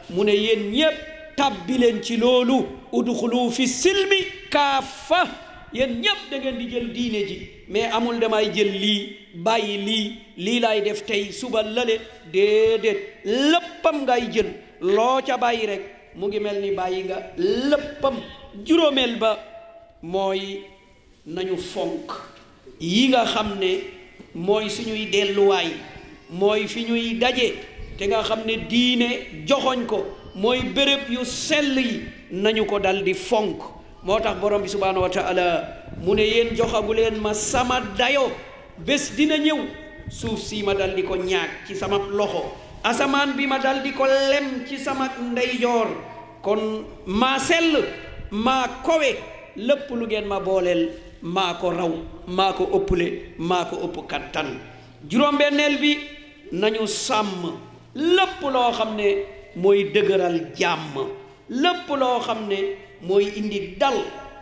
mu 0.09 0.23
ne 0.25 0.31
yéen 0.35 0.69
ñépp 0.71 0.97
tàbbi 1.37 1.77
leen 1.77 2.01
ci 2.03 2.17
loolu 2.17 2.65
udxulu 2.91 3.49
fi 3.51 3.67
silmi 3.67 4.25
kaafa 4.51 5.48
yéen 5.73 6.01
ñépp 6.01 6.17
da 6.31 6.37
di 6.39 6.69
jël 6.69 6.91
diine 6.93 7.27
ji 7.27 7.49
mais 7.67 7.83
amul 7.93 8.19
damay 8.19 8.51
jël 8.53 8.71
lii 8.71 9.13
bàyyi 9.35 9.77
lii 9.77 10.11
lii 10.37 10.59
laay 10.59 10.81
def 10.81 11.05
tey 11.05 11.31
suba 11.31 11.61
lale 11.63 11.99
déedéet 12.33 13.19
léppam 13.25 14.03
ngay 14.03 14.31
jël 14.33 14.47
loo 14.81 15.19
ca 15.25 15.37
bàyyi 15.37 15.67
rek 15.67 15.81
mu 16.15 16.27
ngi 16.27 16.39
mel 16.39 16.59
ni 16.61 16.71
bàyyi 16.71 17.03
nga 17.03 17.31
lëppam 17.37 18.15
juróomeel 18.65 19.19
ba 19.19 19.37
mooy 20.01 20.61
nañu 21.27 21.55
fonk 21.57 22.09
yi 22.81 23.09
nga 23.09 23.25
xam 23.25 23.57
ne 23.59 23.71
mooy 24.33 24.69
suñuy 24.69 25.05
delluwaay 25.11 25.69
mooy 26.31 26.67
fi 26.67 26.83
ñuy 26.87 27.13
daje 27.21 27.53
te 27.97 28.05
nga 28.07 28.23
xam 28.23 28.39
ne 28.45 28.57
diine 28.69 29.09
joxoñ 29.47 29.85
ko 29.85 30.05
mooy 30.35 30.61
bërëb 30.75 31.09
yu 31.11 31.25
sell 31.25 31.77
yi 31.77 32.01
nañu 32.31 32.65
ko 32.65 32.79
daldi 32.79 33.13
fonk 33.13 33.78
moo 34.03 34.19
tax 34.19 34.37
borom 34.41 34.61
bi 34.63 34.69
subhaanahu 34.71 35.03
wa 35.03 35.09
taala 35.11 35.45
mu 36.01 36.13
ne 36.15 36.23
yéen 36.23 36.55
joxagu 36.55 36.93
leen 36.93 37.19
ma 37.19 37.33
sama 37.33 37.81
dayo 37.97 38.31
bés 38.77 39.11
dina 39.15 39.37
ñëw 39.37 39.59
suuf 40.09 40.39
si 40.39 40.63
ma 40.63 40.73
daldi 40.73 41.03
ko 41.03 41.15
ñaag 41.17 41.67
ci 41.67 41.75
sama 41.75 41.97
loxo 42.11 42.55
asamaan 42.83 43.35
bi 43.35 43.45
ma 43.45 43.59
daldi 43.59 43.89
di 43.91 43.95
ko 43.95 44.05
lem 44.05 44.65
ci 44.67 44.77
sama 44.77 45.09
ndeyjoor 45.19 45.87
kon 46.41 46.85
maa 47.07 47.37
sell 47.39 47.83
maa 48.31 48.67
kowe 48.85 49.09
lépp 49.57 49.89
lu 49.91 50.05
ngeen 50.05 50.25
ma 50.27 50.39
booleel 50.39 50.89
maa 51.23 51.53
ko 51.59 51.69
raw 51.71 51.91
maa 52.27 52.53
ko 52.53 52.63
ëpple 52.77 53.35
maa 53.39 53.65
ko 53.65 53.75
ëpp 53.83 54.07
kattan 54.07 54.55
juróom-benneel 55.09 55.77
bi 55.79 55.97
nañu 56.53 56.87
sàmm 56.87 57.51
lépp 57.95 58.39
loo 58.41 58.71
xam 58.71 58.95
ne 58.95 59.07
mooy 59.57 59.91
dëgëral 59.93 60.55
jàmm 60.57 60.95
lépp 61.49 61.89
loo 61.89 62.19
xam 62.23 62.47
ne 62.47 62.87
mooy 63.01 63.31
indi 63.35 63.75
dal 63.77 63.95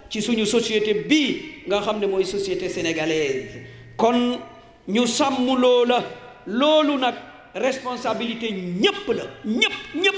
ci 0.09 0.21
suñu 0.21 0.45
société 0.45 0.93
bii 1.07 1.63
nga 1.67 1.81
xam 1.81 1.99
ne 1.99 2.07
mooy 2.07 2.25
société 2.25 2.69
sénégalaise 2.69 3.61
kon 3.95 4.39
ñu 4.87 5.05
sàmm 5.05 5.45
la 5.87 6.03
loolu 6.47 6.95
nag 6.99 7.15
responsabilité 7.55 8.51
ñépp 8.51 9.07
la 9.09 9.23
ñépp 9.45 9.95
ñépp 9.95 10.15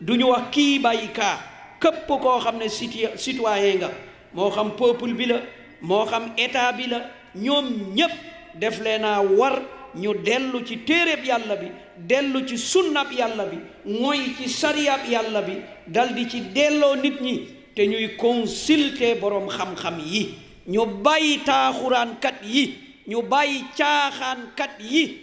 du 0.00 0.22
wax 0.24 0.42
kii 0.50 0.78
bàyyi 0.78 1.08
kaa 1.12 1.38
képp 1.80 2.06
koo 2.06 2.38
xam 2.40 2.58
ne 2.58 2.68
citoyen 2.68 3.76
nga 3.78 3.90
moo 4.34 4.50
xam 4.50 4.70
peuple 4.76 5.14
bi 5.14 5.26
la 5.26 5.40
moo 5.82 6.04
xam 6.06 6.32
état 6.36 6.72
bi 6.72 6.86
la 6.86 7.02
ñoom 7.34 7.94
ñépp 7.96 8.12
def 8.54 8.80
leena 8.80 9.22
war 9.22 9.60
ñu 9.94 10.14
dellu 10.24 10.64
ci 10.64 10.78
téereb 10.78 11.24
yàlla 11.24 11.56
bi 11.56 11.66
dellu 11.98 12.46
ci 12.46 12.56
sunnab 12.58 13.10
yàlla 13.12 13.46
bi 13.46 13.56
mooy 13.90 14.34
ci 14.38 14.48
sariyab 14.48 15.00
yàlla 15.10 15.42
bi 15.42 15.52
dal 15.86 16.10
ci 16.30 16.40
delloo 16.54 16.96
nit 16.96 17.20
ñi 17.20 17.48
te 17.74 17.88
ñuy 17.88 18.16
consulter 18.16 19.16
boroom 19.20 19.48
xam-xam 19.48 19.98
yi 20.04 20.34
ñu 20.66 20.84
bàyyi 21.04 21.38
taaxuraankat 21.46 22.42
yi 22.44 22.74
ñu 23.06 23.22
bàyyi 23.22 23.64
caaxaankat 23.78 24.72
yi 24.78 25.16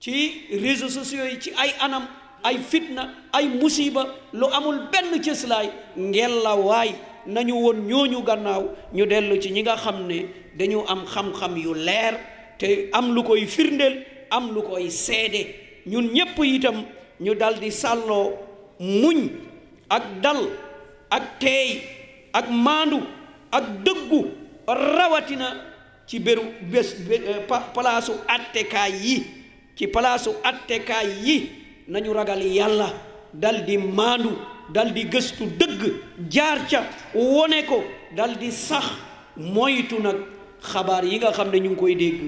ci 0.00 0.42
réseaux 0.60 0.88
sociaux 0.90 1.24
yi 1.30 1.38
ci 1.40 1.50
ay 1.56 1.70
anam 1.80 2.06
ay 2.44 2.58
fitna 2.58 3.14
ay 3.32 3.46
musiba 3.46 4.04
lu 4.32 4.46
amul 4.52 4.78
benn 4.92 5.20
cëslaay 5.22 5.68
ngella 5.96 6.54
waay 6.56 6.90
nañu 7.26 7.52
woon 7.54 7.76
ñooñu 7.86 8.22
gannaaw 8.22 8.62
ñu 8.92 9.06
dellu 9.06 9.38
ci 9.40 9.50
ñi 9.52 9.62
nga 9.62 9.76
xam 9.76 10.06
ne 10.06 10.26
dañu 10.58 10.82
am 10.86 11.06
xam-xam 11.06 11.56
yu 11.56 11.74
leer 11.74 12.18
te 12.58 12.88
am 12.92 13.14
lu 13.14 13.22
koy 13.22 13.46
firndeel 13.46 14.04
am 14.30 14.52
lu 14.52 14.62
koy 14.62 14.90
seede 14.90 15.54
ñun 15.86 16.10
ñépp 16.12 16.38
itam 16.44 16.82
ñu 17.20 17.34
daldi 17.34 17.70
sàlloo 17.70 18.32
muñ 18.80 19.30
ak 19.88 20.02
dal 20.22 20.67
ak 21.12 21.40
teey 21.40 21.80
ak 22.32 22.46
maandu 22.52 23.00
ak 23.52 23.80
dëggu 23.84 24.20
rawatina 24.68 25.48
ci 26.06 26.20
béru 26.20 26.44
bés 26.68 26.96
euh, 27.08 27.42
palaasu 27.48 28.12
attekaay 28.28 28.92
yi 28.92 29.16
ci 29.74 29.88
palaasu 29.88 30.36
attekaay 30.44 31.08
yi 31.24 31.36
nañu 31.88 32.12
ragal 32.12 32.40
yàlla 32.44 32.92
dal 33.32 33.64
di 33.64 33.76
maandu 33.78 34.36
dal 34.72 34.92
gëstu 34.92 35.48
dëgg 35.58 35.82
jaar 36.28 36.68
ca 36.68 36.84
wone 37.16 37.64
ko 37.64 37.82
daldi 38.14 38.52
sax 38.52 38.84
moytu 39.36 40.00
nag 40.02 40.16
xabaar 40.60 41.04
yi 41.04 41.18
nga 41.18 41.32
xam 41.32 41.50
ne 41.50 41.58
ñu 41.60 41.70
ngi 41.72 41.76
koy 41.78 41.94
dégg 41.96 42.20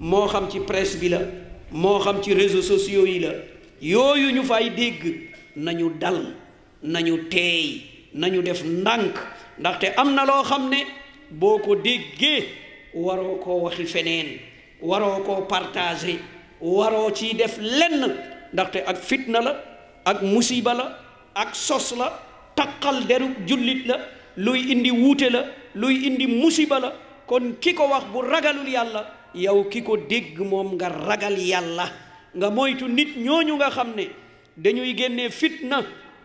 moo 0.00 0.26
xam 0.28 0.48
ci 0.50 0.60
presse 0.60 0.96
bi 0.98 1.08
la 1.08 1.20
moo 1.72 1.98
xam 2.00 2.22
ci 2.22 2.32
réseau 2.32 2.62
sociaux 2.62 3.04
yi 3.06 3.18
la 3.20 3.32
yooyu 3.80 4.32
ñu 4.32 4.42
fay 4.42 4.70
dégg 4.70 5.28
nañu 5.56 5.90
dal 5.98 6.32
nañu 6.82 7.28
teey 7.28 7.91
nañu 8.14 8.42
def 8.42 8.62
ndànk 8.64 9.16
ndaxte 9.58 9.94
am 9.96 10.14
na 10.14 10.24
loo 10.26 10.42
xam 10.44 10.68
ne 10.68 10.84
boo 11.30 11.58
ko 11.58 11.74
déggee 11.76 12.44
waroo 12.94 13.36
ko 13.40 13.54
waxi 13.64 13.84
feneen 13.86 14.38
waroo 14.82 15.24
ko 15.24 15.42
partager 15.48 16.18
waroo 16.60 17.10
ciy 17.14 17.34
def 17.36 17.56
lenn 17.58 18.14
ndaxte 18.52 18.84
ak 18.86 18.96
fitna 19.02 19.40
la 19.40 19.52
ak 20.04 20.22
musiba 20.22 20.74
la 20.74 20.98
ak 21.34 21.54
sos 21.54 21.96
la 21.96 22.12
taqal 22.54 23.06
deru 23.06 23.28
jullit 23.46 23.86
la 23.86 23.96
luy 24.36 24.72
indi 24.72 24.90
wuute 24.92 25.30
la 25.30 25.44
luy 25.74 26.06
indi 26.06 26.26
musiba 26.26 26.78
la 26.80 26.92
kon 27.26 27.54
ki 27.60 27.74
ko 27.74 27.88
wax 27.88 28.04
bu 28.12 28.20
ragalul 28.22 28.68
yàlla 28.68 29.10
yow 29.34 29.64
ki 29.70 29.82
ko 29.82 29.96
dégg 29.96 30.38
moom 30.38 30.74
nga 30.74 30.88
ragal 30.88 31.38
yàlla 31.38 31.88
nga 32.34 32.50
moytu 32.50 32.88
nit 32.88 33.16
ñooñu 33.16 33.56
nga 33.56 33.70
xam 33.70 33.92
ne 33.96 34.04
dañuy 34.56 34.92
génnee 34.94 35.30
fitna 35.30 35.80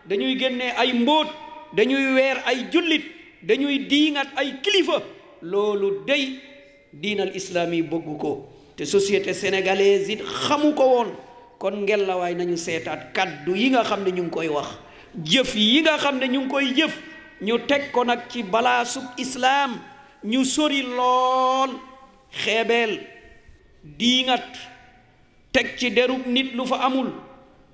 dañuy 0.08 0.36
génne 0.38 0.70
ay 0.76 0.92
mbóot 0.92 1.28
dañuy 1.72 2.14
weer 2.14 2.40
ay 2.46 2.68
jullit 2.72 3.04
dañuy 3.42 3.78
diingat 3.88 4.28
ay 4.36 4.60
kilifa 4.64 5.02
loolu 5.44 6.04
day 6.08 6.40
diinal 6.92 7.32
islaam 7.36 7.72
yi 7.74 7.82
bëgg 7.84 8.08
ko 8.18 8.48
te 8.76 8.84
société 8.84 9.34
sénégalaise 9.34 10.08
it 10.08 10.20
xamu 10.24 10.72
ko 10.74 10.84
woon 10.88 11.10
kon 11.58 11.84
ngelawaay 11.84 12.34
nañu 12.34 12.56
seetaat 12.56 13.12
kàddu 13.12 13.52
yi 13.54 13.70
nga 13.70 13.84
xam 13.84 14.02
ne 14.04 14.10
ñu 14.12 14.22
ngi 14.26 14.30
koy 14.32 14.48
wax 14.48 14.68
jëf 15.14 15.54
yi 15.54 15.82
nga 15.84 15.98
xam 15.98 16.16
ne 16.18 16.26
ñu 16.28 16.40
ngi 16.44 16.48
koy 16.48 16.66
jëf 16.74 16.94
ñu 17.40 17.58
teg 17.68 17.92
ko 17.92 18.04
nag 18.04 18.28
ci 18.28 18.42
balaasub 18.42 19.02
islaam 19.18 19.76
ñu 20.24 20.44
sori 20.44 20.82
lool 20.82 21.70
xeebeel 22.30 22.96
diingat 23.84 24.46
teg 25.52 25.76
ci 25.76 25.90
derub 25.92 26.24
nit 26.26 26.54
lu 26.56 26.64
fa 26.66 26.76
amul 26.88 27.12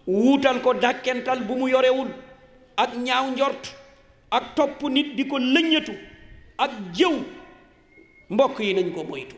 wuutal 0.06 0.60
ko 0.60 0.74
dàkkental 0.74 1.40
bu 1.46 1.54
mu 1.56 1.68
yorewul 1.70 2.08
ak 2.76 2.90
ñaaw 2.98 3.30
njort 3.30 3.83
ak 4.34 4.58
top 4.58 4.82
nit 4.90 5.14
di 5.14 5.22
ko 5.30 5.38
ak 6.58 6.72
jew 6.92 7.22
mbokk 8.30 8.58
yi 8.66 8.74
nañ 8.74 8.90
ko 8.92 9.04
moytu 9.06 9.36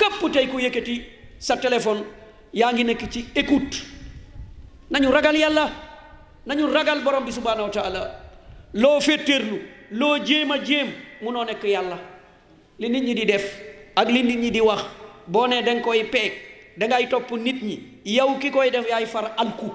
kep 0.00 0.16
tay 0.32 0.48
ko 0.48 0.56
yëkkati 0.58 0.96
sa 1.38 1.56
telephone 1.60 2.04
yaangi 2.54 2.84
nek 2.84 3.04
ci 3.12 3.26
écoute 3.36 3.82
nañu 4.90 5.08
ragal 5.12 5.36
yalla 5.36 5.68
nañu 6.46 6.66
ragal 6.72 7.02
borom 7.04 7.24
bi 7.24 7.32
subhanahu 7.32 7.68
wa 7.68 7.70
taala 7.74 8.02
loo 8.74 9.00
fetterlu 9.00 9.58
loo 9.92 10.18
jema 10.24 10.58
jem 10.64 10.64
jéem 10.64 10.88
munoo 11.22 11.44
yalla 11.44 11.68
yàlla 11.68 11.98
li 12.78 12.88
nit 12.88 13.04
ñi 13.04 13.14
di 13.14 13.24
def 13.26 13.60
ak 13.96 14.08
li 14.10 14.22
nit 14.22 14.38
ñi 14.38 14.50
di 14.50 14.60
wax 14.60 14.82
bo 15.26 15.46
ne 15.46 15.62
dang 15.62 15.80
koy 15.80 16.08
da 16.76 16.86
ngay 16.86 17.08
top 17.08 17.30
nit 17.36 17.60
ñi 17.62 17.78
yaw 18.04 18.38
ki 18.38 18.50
koy 18.50 18.70
def 18.70 18.88
yaay 18.88 19.06
far 19.06 19.34
alku 19.36 19.66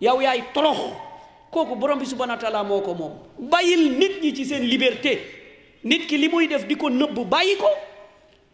yaw 0.00 0.20
yaay 0.22 0.42
torox 0.54 1.07
kooku 1.50 1.76
borom 1.76 1.98
bi 1.98 2.04
subhanahu 2.06 2.36
wa 2.44 2.64
moo 2.64 2.80
ko 2.80 2.94
moom 2.94 3.12
bàyyil 3.50 3.96
nit 3.98 4.22
ñi 4.22 4.34
ci 4.34 4.44
seen 4.44 4.62
liberté 4.64 5.20
nit 5.84 6.06
ki 6.06 6.16
li 6.18 6.28
muy 6.28 6.46
def 6.46 6.66
di 6.66 6.74
ko 6.76 6.88
nëbb 6.90 7.18
bàyyi 7.30 7.56
ko 7.56 7.68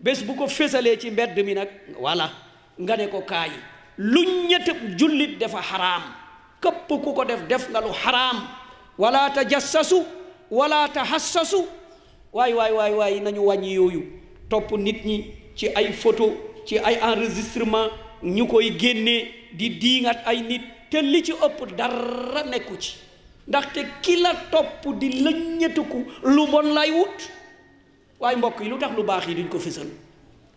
bés 0.01 0.23
bu 0.25 0.35
ko 0.35 0.47
fésalee 0.47 0.97
ci 0.99 1.11
mbedd 1.11 1.37
mi 1.45 1.55
nag 1.55 1.69
voilà 1.99 2.31
nga 2.79 2.97
ne 2.97 3.09
ko 3.09 3.21
kaay 3.23 3.51
lu 3.99 4.23
ñettëb 4.49 4.97
jullit 4.99 5.39
dafa 5.39 5.61
xaraam 5.63 6.03
képp 6.61 6.87
ku 6.89 7.13
ko 7.13 7.25
def 7.25 7.43
def 7.49 7.69
nga 7.71 7.81
lu 7.81 7.93
xaraam 7.93 8.47
wala 8.99 9.31
tajassasu 9.31 10.05
wala 10.51 10.89
tahassasu 10.89 11.67
waay 12.33 12.55
waay 12.55 12.73
waay 12.73 12.93
waay 12.95 13.21
nañu 13.21 13.41
wàññi 13.43 13.75
yooyu 13.75 14.07
topp 14.49 14.73
nit 14.79 15.05
ñi 15.05 15.35
ci 15.57 15.69
ay 15.75 15.93
photo 15.93 16.37
ci 16.67 16.79
ay 16.79 16.95
enregistrement 17.03 17.89
ñu 18.23 18.47
koy 18.47 18.71
génnee 18.79 19.31
di 19.53 19.69
diingat 19.71 20.27
ay 20.27 20.41
nit 20.43 20.63
te 20.95 21.03
li 21.03 21.21
ci 21.27 21.33
ëpp 21.43 21.61
dara 21.79 22.43
nekku 22.47 22.77
ci 22.79 22.93
ndaxte 23.51 23.83
ki 24.05 24.15
la 24.23 24.31
topp 24.53 24.87
di 25.01 25.11
ko 25.91 25.99
lu 26.33 26.47
bon 26.49 26.71
lay 26.71 26.91
wut 26.95 27.19
waaye 28.21 28.37
mbokk 28.39 28.63
yi 28.63 28.69
lu 28.71 28.79
tax 28.79 28.93
lu 28.97 29.03
baax 29.03 29.27
yi 29.27 29.35
duñ 29.35 29.49
ko 29.49 29.59
fësal 29.59 29.89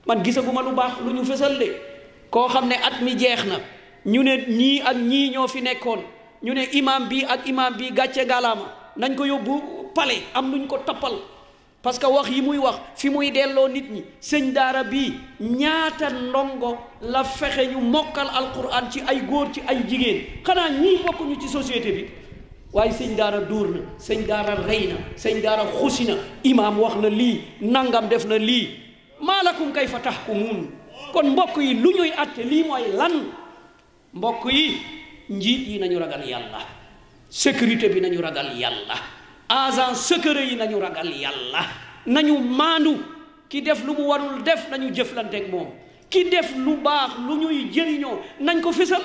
man 0.07 0.21
gisaguma 0.23 0.61
lu 0.61 0.71
baax 0.77 1.01
lu 1.03 1.11
ñu 1.17 1.25
fësal 1.25 1.57
de 1.57 1.67
koo 2.29 2.47
xam 2.47 2.67
ne 2.67 2.75
at 2.75 3.01
mi 3.01 3.17
jeex 3.17 3.45
na 3.45 3.57
ñu 4.05 4.21
ne 4.23 4.37
ñii 4.47 4.81
ak 4.85 4.97
ñii 4.97 5.31
ñoo 5.33 5.47
fi 5.47 5.61
nekkoon 5.61 6.01
ñu 6.45 6.53
ne 6.53 6.67
imam 6.73 7.07
bi 7.09 7.25
ak 7.25 7.47
imam 7.47 7.73
bi 7.77 7.91
gàcce 7.91 8.25
gaalaama 8.29 8.71
nañ 8.97 9.15
ko 9.15 9.25
yóbbu 9.25 9.61
pale 9.95 10.21
am 10.35 10.51
luñ 10.51 10.67
ko 10.67 10.77
tappal 10.85 11.17
parce 11.87 11.99
que 11.99 12.05
wax 12.05 12.29
yi 12.29 12.41
muy 12.41 12.57
wax 12.57 12.75
fi 12.97 13.09
muy 13.09 13.31
delloo 13.31 13.69
nit 13.69 13.89
ñi 13.89 14.01
sëñ 14.19 14.51
daara 14.51 14.83
bi 14.83 15.13
ñaata 15.39 16.09
ndongo 16.09 16.71
la 17.03 17.23
fexe 17.23 17.65
ñu 17.71 17.77
mokkal 17.79 18.27
alquran 18.27 18.91
ci 18.91 18.99
ay 19.07 19.21
góor 19.25 19.53
ci 19.53 19.61
ay 19.65 19.87
jigéen 19.87 20.43
xanaa 20.43 20.69
ñii 20.69 20.97
bokkuñu 21.05 21.39
ci 21.39 21.47
société 21.47 21.89
bi 21.95 22.03
waaye 22.73 22.91
sëñ 22.91 23.15
daara 23.15 23.39
dóor 23.39 23.67
na 23.69 23.79
sëñ 23.97 24.25
daara 24.27 24.55
rey 24.67 24.87
na 24.87 24.95
sëñ 25.15 25.41
daara 25.41 25.63
xusi 25.79 26.03
na 26.07 26.15
imaam 26.43 26.77
wax 26.77 26.95
na 26.97 27.07
lii 27.09 27.41
nangam 27.61 28.09
def 28.09 28.25
na 28.25 28.35
lii 28.37 28.67
maalakum 29.21 29.71
kay 29.71 29.87
fa 29.87 29.99
tahkumuun 29.99 30.67
kon 31.13 31.23
mbokk 31.31 31.55
yi 31.59 31.73
lu 31.73 31.91
ñuy 31.95 32.11
atte 32.17 32.39
lii 32.43 32.63
mooy 32.65 32.83
lan 32.97 33.13
mbokk 34.13 34.43
yi 34.51 34.77
njiit 35.29 35.67
yi 35.69 35.79
nañu 35.79 35.99
ragal 35.99 36.27
yàlla 36.29 36.67
sécurité 37.29 37.87
bi 37.87 38.01
nañu 38.01 38.19
ragal 38.19 38.59
yàlla 38.59 39.15
agent 39.49 39.95
secret 39.95 40.43
yi 40.47 40.55
nañu 40.55 40.79
ragal 40.79 41.07
yàlla 41.09 41.61
nañu 42.05 42.35
maandu 42.43 42.97
ki 43.49 43.61
def 43.61 43.83
lu 43.85 43.93
mu 43.93 44.07
warul 44.07 44.41
def 44.43 44.69
nañu 44.69 44.91
jëflanteeg 44.93 45.49
moom 45.49 45.71
ki 46.09 46.25
def 46.29 46.51
lu 46.55 46.75
baax 46.83 47.15
lu 47.27 47.37
ñuy 47.39 47.71
jëriñoo 47.71 48.19
nañ 48.41 48.59
ko 48.61 48.71
fisal 48.71 49.01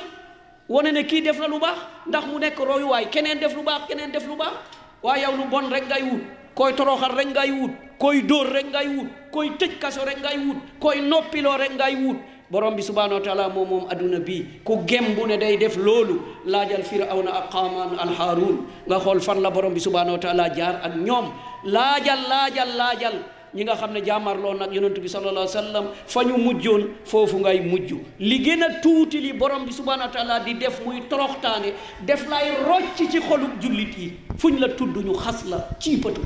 wane 0.69 0.93
ne 0.93 1.05
kii 1.07 1.23
def 1.23 1.39
la 1.39 1.47
lu 1.47 1.59
baax 1.61 1.79
ndax 2.07 2.25
mu 2.27 2.39
nekk 2.39 2.59
royuwaay 2.59 3.09
keneen 3.09 3.39
def 3.39 3.55
lu 3.55 3.63
baax 3.63 3.83
keneen 3.89 4.11
def 4.11 4.27
lu 4.27 4.37
baax 4.37 4.55
waaye 5.03 5.23
yow 5.23 5.37
lu 5.37 5.45
bon 5.49 5.69
rek 5.71 5.87
ngay 5.87 6.03
wut 6.03 6.23
koy 6.55 6.75
toroxal 6.75 7.13
rek 7.15 7.27
ngay 7.29 7.51
wut 7.51 7.71
koy 7.99 8.23
dóor 8.23 8.47
rek 8.53 8.67
ngay 8.67 8.89
wut 8.97 9.09
koy 9.31 9.51
tëj 9.51 9.79
kaso 9.79 10.05
rek 10.05 10.19
ngay 10.19 10.39
wut 10.47 10.57
koy 10.81 11.01
noppiloo 11.03 11.57
rek 11.57 11.71
ngay 11.75 11.97
wut 12.05 12.17
borom 12.53 12.77
bi 12.77 12.83
subhaanahu 12.83 13.21
wa 13.21 13.21
taala 13.27 13.49
moom 13.49 13.69
moom 13.69 13.85
adduna 13.91 14.19
bi 14.21 14.35
ku 14.65 14.75
gem 14.87 15.07
ne 15.27 15.37
day 15.39 15.57
def 15.57 15.77
loolu 15.77 16.21
laajal 16.45 16.83
firawna 16.85 17.31
ak 17.41 17.51
xaamaan 17.53 17.99
al 17.99 18.15
haaruun 18.21 18.57
nga 18.87 18.99
xool 19.01 19.21
fan 19.21 19.41
la 19.41 19.51
borom 19.51 19.73
bi 19.75 19.81
subhaanahu 19.81 20.19
wa 20.19 20.19
taala 20.21 20.49
jaar 20.55 20.75
ak 20.89 20.97
ñoom 21.09 21.33
laajal 21.65 22.25
laajal 22.33 22.77
laajal 22.77 23.15
ñi 23.55 23.65
nga 23.65 23.77
xam 23.77 23.93
ne 23.95 24.01
jàmmarloo 24.05 24.55
nag 24.59 24.73
yonentu 24.75 25.01
bi 25.01 25.09
sallallahu 25.09 25.49
alayhi 25.49 25.57
wa 25.57 25.63
sallam 25.63 25.87
fa 26.15 26.25
ñu 26.25 26.37
mujjoon 26.45 26.83
foofu 27.05 27.39
ngay 27.41 27.61
mujj 27.61 27.93
li 28.21 28.39
gën 28.45 28.63
a 28.63 28.69
tuuti 28.83 29.21
li 29.21 29.33
borom 29.33 29.65
bi 29.65 29.73
subhaanahu 29.73 30.45
di 30.45 30.55
def 30.55 30.81
muy 30.85 31.01
toroxtaane 31.09 31.73
def 32.05 32.29
lay 32.29 32.53
rocc 32.69 32.97
ci 32.97 33.21
xolub 33.29 33.61
jullit 33.63 33.97
yi 33.99 34.13
fuñ 34.39 34.61
la 34.61 34.69
tudd 34.69 34.97
ñu 35.05 35.17
xas 35.25 35.45
la 35.49 35.57
ciipatu 35.81 36.21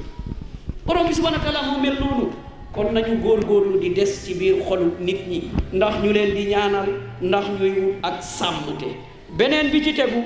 borom 0.87 1.07
bi 1.07 1.15
subhaanahu 1.15 1.47
wa 1.55 1.62
moo 1.62 1.79
mel 1.81 1.95
noonu 2.01 2.33
kon 2.77 2.93
nañu 2.93 3.15
góorgóorlu 3.23 3.81
di 3.81 3.89
des 3.95 4.23
ci 4.25 4.35
biir 4.39 4.57
xolu 4.69 4.89
nit 5.07 5.21
ñi 5.31 5.41
ndax 5.73 5.95
ñu 6.03 6.11
leen 6.17 6.33
di 6.37 6.45
ñaanal 6.53 6.87
ndax 7.29 7.45
ñuy 7.59 7.71
wut 7.81 7.95
ak 8.03 8.17
sàmmte 8.23 8.85
beneen 9.39 9.71
bi 9.73 9.83
ci 9.85 9.93
tegu 9.95 10.21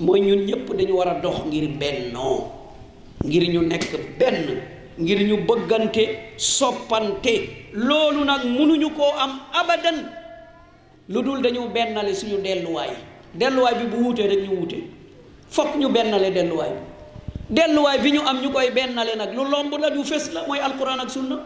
mooy 0.00 0.20
ñun 0.20 0.44
ñëpp 0.48 0.68
dañu 0.78 0.92
war 0.94 1.08
a 1.08 1.20
dox 1.22 1.36
ngir 1.46 1.66
bennoo 1.80 2.36
ngir 3.24 3.44
ñu 3.52 3.60
nekk 3.66 3.86
benn 4.18 4.46
ngir 5.00 5.20
ñu 5.28 5.36
bëggante 5.46 6.04
soppante 6.36 7.34
loolu 7.72 8.24
nag 8.24 8.42
mënuñu 8.46 8.90
koo 8.96 9.12
am 9.18 9.40
abadan 9.60 9.98
lu 11.08 11.20
dul 11.22 11.42
dañu 11.42 11.68
bennale 11.68 12.14
suñu 12.14 12.36
delluwaay 12.44 12.90
delluwaay 13.38 13.74
bi 13.78 13.86
bu 13.90 13.96
wuutee 14.04 14.28
rek 14.28 14.40
ñu 14.48 14.54
wuute 14.58 14.78
fokk 15.50 15.74
ñu 15.80 15.88
bennale 15.88 16.30
delluwaay 16.30 16.70
bi 16.72 16.93
delluwaay 17.50 17.98
bi 18.00 18.10
ñu 18.12 18.20
am 18.26 18.40
ñu 18.40 18.50
koy 18.50 18.70
bennale 18.70 19.14
nag 19.16 19.34
lu 19.34 19.44
lomb 19.48 19.72
la 19.78 19.88
lu 19.90 20.02
fës 20.04 20.32
la 20.32 20.44
mooy 20.46 20.58
alquran 20.58 21.00
ak 21.00 21.10
sunna 21.10 21.36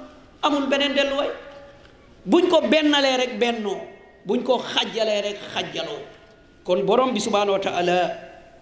amul 0.42 0.66
beneen 0.68 0.94
delluwaay 0.94 1.30
buñ 2.24 2.46
ko 2.50 2.61
bennalee 2.62 3.16
rek 3.16 3.38
bennoo 3.38 3.76
buñ 4.24 4.42
ko 4.44 4.58
xajjalee 4.58 5.22
rek 5.22 5.38
xajjaloo 5.54 5.98
kon 6.64 6.84
borom 6.84 7.12
bi 7.12 7.20
subhaanahu 7.20 7.58
wa 7.58 7.58
taala 7.58 8.12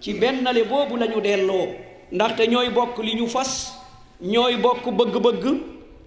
ci 0.00 0.14
bennale 0.18 0.64
boobu 0.64 0.96
la 0.96 1.06
ñu 1.06 1.20
delloo 1.20 1.68
ndaxte 2.12 2.46
ñooy 2.48 2.70
bokk 2.70 2.98
li 3.02 3.14
ñu 3.14 3.28
fas 3.28 3.72
ñooy 4.20 4.56
bokk 4.56 4.84
bëgg-bëgg 4.88 5.44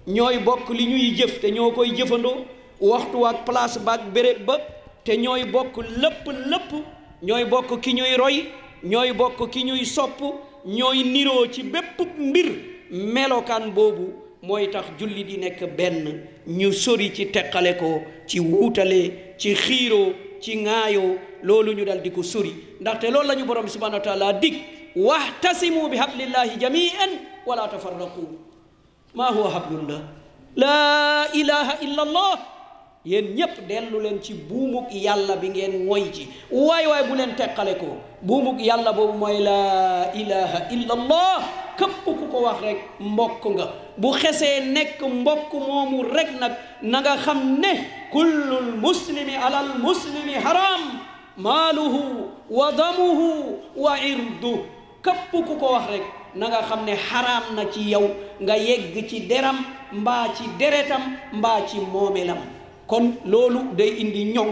ñooy 0.07 0.37
bokk 0.39 0.69
li 0.69 0.85
ñuy 0.87 1.13
jëf 1.15 1.39
te 1.41 1.51
ñoo 1.51 1.71
koy 1.71 1.93
jëfandoo 1.95 2.45
waxtu 2.81 3.25
ak 3.25 3.45
place 3.45 3.77
ba 3.79 3.93
ak 3.93 4.09
béréb 4.13 4.45
ba 4.45 4.57
te 5.05 5.15
ñooy 5.17 5.45
bokk 5.45 5.77
lépp 5.97 6.25
lépp 6.25 6.71
ñooy 7.21 7.45
bokk 7.45 7.79
ki 7.81 7.93
ñuy 7.93 8.15
roy 8.17 8.49
ñooy 8.83 9.13
bokk 9.13 9.49
ki 9.51 9.63
ñuy 9.63 9.85
sopp 9.85 10.23
ñooy 10.65 11.03
niroo 11.03 11.47
ci 11.51 11.63
bépp 11.63 11.97
mbir 12.17 12.49
melokaan 12.91 13.71
boobu 13.73 14.13
mooy 14.41 14.67
tax 14.69 14.85
julli 14.99 15.23
di 15.23 15.37
nekk 15.37 15.63
benn 15.77 16.21
ñu 16.47 16.71
sori 16.71 17.11
ci 17.13 17.25
teqale 17.31 17.77
ko 17.79 18.01
ci 18.27 18.39
wuutale 18.39 19.35
ci 19.37 19.53
xiiroo 19.55 20.13
ci 20.41 20.55
ŋaayoo 20.57 21.17
loolu 21.43 21.73
ñu 21.73 21.85
dal 21.85 22.01
di 22.01 22.11
ko 22.11 22.21
sori 22.23 22.53
ndaxte 22.81 23.09
lool 23.11 23.25
lañu 23.27 23.45
borom 23.45 23.65
bi 23.65 23.69
subhanahu 23.71 23.95
wa 23.95 24.01
taala 24.01 24.39
waxtasimu 24.95 25.89
bi 25.89 25.97
hablillahi 25.97 26.59
jamian 26.59 27.09
wala 27.45 27.67
tafarraqu 27.67 28.27
maa 29.13 29.31
huwa 29.31 29.51
hablullah 29.53 30.01
laa 30.55 31.27
ilaha 31.33 31.77
illa 31.81 32.01
allah 32.01 32.37
yéen 33.05 33.33
ñépp 33.33 33.57
dellu 33.67 33.99
leen 34.01 34.21
ci 34.21 34.33
buumug 34.33 34.91
yàlla 34.91 35.37
bi 35.37 35.49
ngeen 35.49 35.85
moy 35.85 36.03
ci 36.13 36.27
waay 36.51 36.85
waay 36.87 37.03
bu 37.07 37.15
leen 37.15 37.33
teqale 37.35 37.77
ko 37.77 37.85
buumug 38.21 38.59
yàlla 38.59 38.91
boobu 38.91 39.17
mooy 39.17 39.39
laa 39.39 40.11
ilaha 40.13 40.67
illa 40.73 40.93
allah 40.93 41.39
képp 41.77 42.03
ku 42.03 42.13
ko 42.27 42.41
wax 42.41 42.61
rek 42.61 42.77
mbokk 42.99 43.43
nga 43.55 43.65
bu 43.97 44.11
xesee 44.11 44.59
nekk 44.73 44.99
mbokk 45.01 45.53
moomu 45.53 46.03
rek 46.03 46.29
nag 46.41 46.51
na 46.81 46.99
nga 46.99 47.15
xam 47.17 47.59
ne 47.61 47.87
kullul 48.11 48.71
muslimi 48.83 49.33
alal 49.35 49.79
muslimi 49.79 50.33
haram 50.33 50.99
maaluhu 51.37 52.01
wa 52.49 52.71
damuhu 52.73 53.31
wa 53.77 53.95
irdu 53.99 54.59
képp 55.03 55.31
ku 55.31 55.55
ko 55.55 55.71
wax 55.73 55.89
rek 55.89 56.03
na 56.35 56.49
nga 56.49 56.61
xam 56.67 56.83
ne 56.85 56.95
xaraam 56.97 57.55
na 57.55 57.63
ci 57.71 57.91
yow 57.91 58.09
nga 58.41 58.55
yegg 58.57 59.07
ci 59.09 59.19
deram 59.21 59.57
mbaa 59.93 60.33
ci 60.35 60.43
deretam 60.59 61.15
mbaa 61.31 61.61
ci 61.67 61.77
moomelam 61.79 62.58
kon 62.89 63.05
loolu 63.31 63.61
day 63.79 63.91
indi 64.03 64.23
ñoŋ 64.35 64.49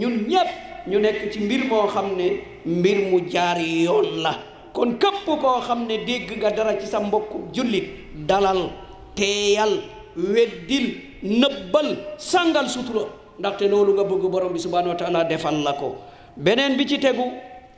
ñun 0.00 0.14
ñépp 0.30 0.48
ñu 0.90 0.98
nekk 1.00 1.32
ci 1.32 1.40
mbir 1.40 1.60
moo 1.68 1.86
xam 1.88 2.14
ne 2.16 2.26
mbir 2.66 2.98
mu 3.10 3.18
jaar 3.32 3.56
yoon 3.58 4.20
la 4.22 4.32
kon 4.74 4.98
képp 5.00 5.24
koo 5.24 5.60
xam 5.66 5.86
ne 5.86 5.96
dégg 6.04 6.36
nga 6.38 6.50
dara 6.50 6.78
ci 6.80 6.86
sa 6.86 7.00
mbokk 7.00 7.30
jullit 7.54 7.88
dalal 8.28 8.68
teeyal 9.14 9.80
weddil 10.16 10.86
nëbbal 11.22 11.88
sàngal 12.18 12.68
sutura 12.68 13.04
ndaxte 13.38 13.62
loolu 13.68 13.92
nga 13.94 14.04
bëgg 14.04 14.22
borom 14.30 14.52
bi 14.52 14.58
subhanahu 14.60 14.88
wa 14.90 14.94
taala 14.98 15.24
defal 15.24 15.56
la 15.64 15.72
ko 15.72 15.96
beneen 16.36 16.76
bi 16.76 16.84
ci 16.86 16.98
tegu 17.00 17.24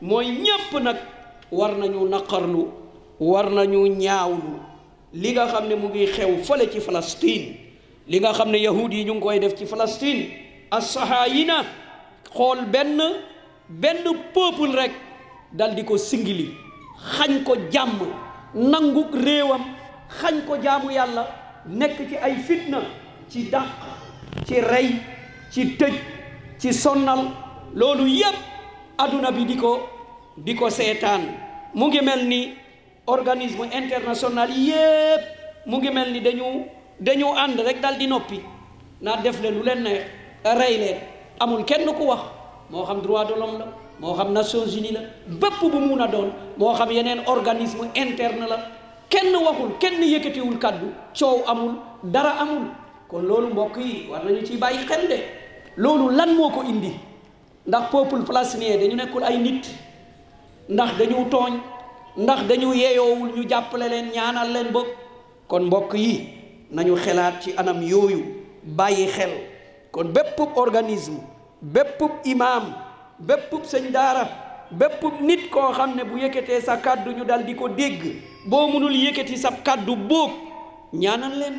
mooy 0.03 0.27
ñépp 0.27 0.75
nag 0.83 0.97
war 1.53 1.73
nañu 1.79 2.09
naqarlu 2.09 2.65
war 3.21 3.49
nañu 3.51 3.87
ñaawlu 4.03 4.55
li 5.15 5.31
nga 5.33 5.47
xam 5.47 5.69
ne 5.69 5.75
mu 5.77 5.89
ngi 5.89 6.07
xew 6.07 6.43
fële 6.43 6.67
ci 6.73 6.81
Palestine 6.81 7.70
li 8.11 8.19
nga 8.19 8.33
xamne 8.39 8.57
yahudi 8.59 9.05
ñu 9.07 9.13
ngi 9.15 9.21
koy 9.25 9.39
def 9.39 9.55
ci 9.59 9.65
Palestine 9.73 10.23
as 10.77 10.85
sahayina 10.95 11.57
xol 12.37 12.59
ben 12.75 12.99
ben 13.69 13.99
peuple 14.35 14.75
rek 14.77 14.93
dal 15.53 15.75
di 15.77 15.85
ko 15.85 15.97
singili 15.97 16.51
xagn 17.15 17.45
ko 17.47 17.53
jàmm 17.73 18.01
nanguk 18.55 19.11
rewam 19.15 19.63
xagn 20.21 20.39
ko 20.47 20.55
jamu 20.61 20.91
yalla 20.91 21.25
nek 21.67 21.93
ci 22.09 22.17
ay 22.17 22.35
fitna 22.47 22.81
ci 23.31 23.49
dakh 23.55 23.71
ci 24.47 24.61
ray 24.61 24.89
ci 25.53 25.77
tej 25.77 25.95
ci 26.61 26.73
sonnal 26.75 27.31
lolu 27.75 28.07
yeb 28.11 28.35
aduna 28.99 29.31
bi 29.31 29.45
diko 29.45 29.87
diko 30.37 30.69
setan 30.71 31.21
mu 31.75 31.87
ngi 31.87 32.01
melni 32.03 32.55
organisme 33.07 33.71
international 33.71 34.51
yeb 34.51 35.21
mu 35.67 35.77
ngi 35.79 35.91
melni 35.91 36.21
dañu 36.21 36.67
dañoo 37.01 37.33
ànd 37.35 37.61
rek 37.61 37.81
dal 37.81 37.97
di 37.99 38.07
noppi 38.07 38.41
naa 39.03 39.17
def 39.23 39.41
la 39.43 39.51
lu 39.51 39.63
leen 39.65 39.83
na 39.83 40.55
rey 40.55 40.77
leen 40.77 40.99
amul 41.41 41.65
kenn 41.65 41.87
ku 41.97 42.03
wax 42.07 42.21
moo 42.71 42.85
xam 42.85 43.01
droit 43.01 43.25
de 43.29 43.35
l'homme 43.35 43.59
la 43.59 43.67
moo 44.01 44.15
xam 44.15 44.33
Nations 44.33 44.77
Unies 44.77 44.93
la 44.93 45.01
bépp 45.27 45.55
bu 45.61 45.69
mun 45.79 45.99
a 46.01 46.07
doon 46.09 46.31
moo 46.59 46.75
xam 46.75 46.91
yeneen 46.91 47.21
organisme 47.27 47.89
interne 47.95 48.47
la 48.47 48.59
kenn 49.09 49.35
waxul 49.35 49.73
kenn 49.81 50.03
yëkkatiwul 50.03 50.59
kàddu 50.59 50.93
coow 51.19 51.43
amul 51.47 51.73
dara 52.05 52.35
amul 52.43 52.67
kon 53.09 53.23
loolu 53.25 53.49
mbokk 53.49 53.77
yi 53.79 54.07
war 54.11 54.23
nañu 54.25 54.45
ci 54.47 54.59
bàyyi 54.59 54.87
xel 54.87 55.09
de 55.09 55.19
loolu 55.79 56.11
lan 56.15 56.35
moo 56.37 56.51
ko 56.51 56.63
indi 56.63 56.93
ndax 57.67 57.91
peuple 57.91 58.25
palestinien 58.27 58.79
dañu 58.79 58.97
nekkul 58.97 59.23
ay 59.25 59.39
nit 59.39 59.65
ndax 60.69 60.93
dañu 60.99 61.25
tooñ 61.31 61.55
ndax 62.19 62.43
dañu 62.45 62.75
yeeyoowul 62.75 63.33
ñu 63.37 63.49
jàppale 63.49 63.89
leen 63.89 64.11
ñaanal 64.15 64.53
leen 64.53 64.69
bëgg 64.73 64.87
kon 65.49 65.61
mbokk 65.65 65.95
yi 65.95 66.40
nañu 66.71 66.97
xelaat 66.97 67.43
ci 67.43 67.51
anam 67.57 67.83
yooyu 67.83 68.21
bàyyi 68.63 69.07
xel 69.09 69.31
kon 69.93 70.05
bépp 70.15 70.39
organisme 70.57 71.19
bépp 71.63 71.99
imaam 72.25 72.73
bépp 73.19 73.53
sëñ 73.65 73.91
daara 73.93 74.29
bépp 74.79 75.03
nit 75.21 75.51
koo 75.51 75.73
xam 75.73 75.97
ne 75.97 76.05
bu 76.05 76.17
yëkkatee 76.19 76.61
sa 76.61 76.77
kàddu 76.77 77.11
ñu 77.13 77.25
dal 77.25 77.45
di 77.45 77.55
ko 77.57 77.69
dégg 77.69 78.23
boo 78.47 78.69
mënul 78.69 78.95
yëkkati 78.95 79.37
sa 79.37 79.51
kàddu 79.65 79.97
boob 79.97 80.31
ñaanal 80.93 81.39
leen 81.39 81.57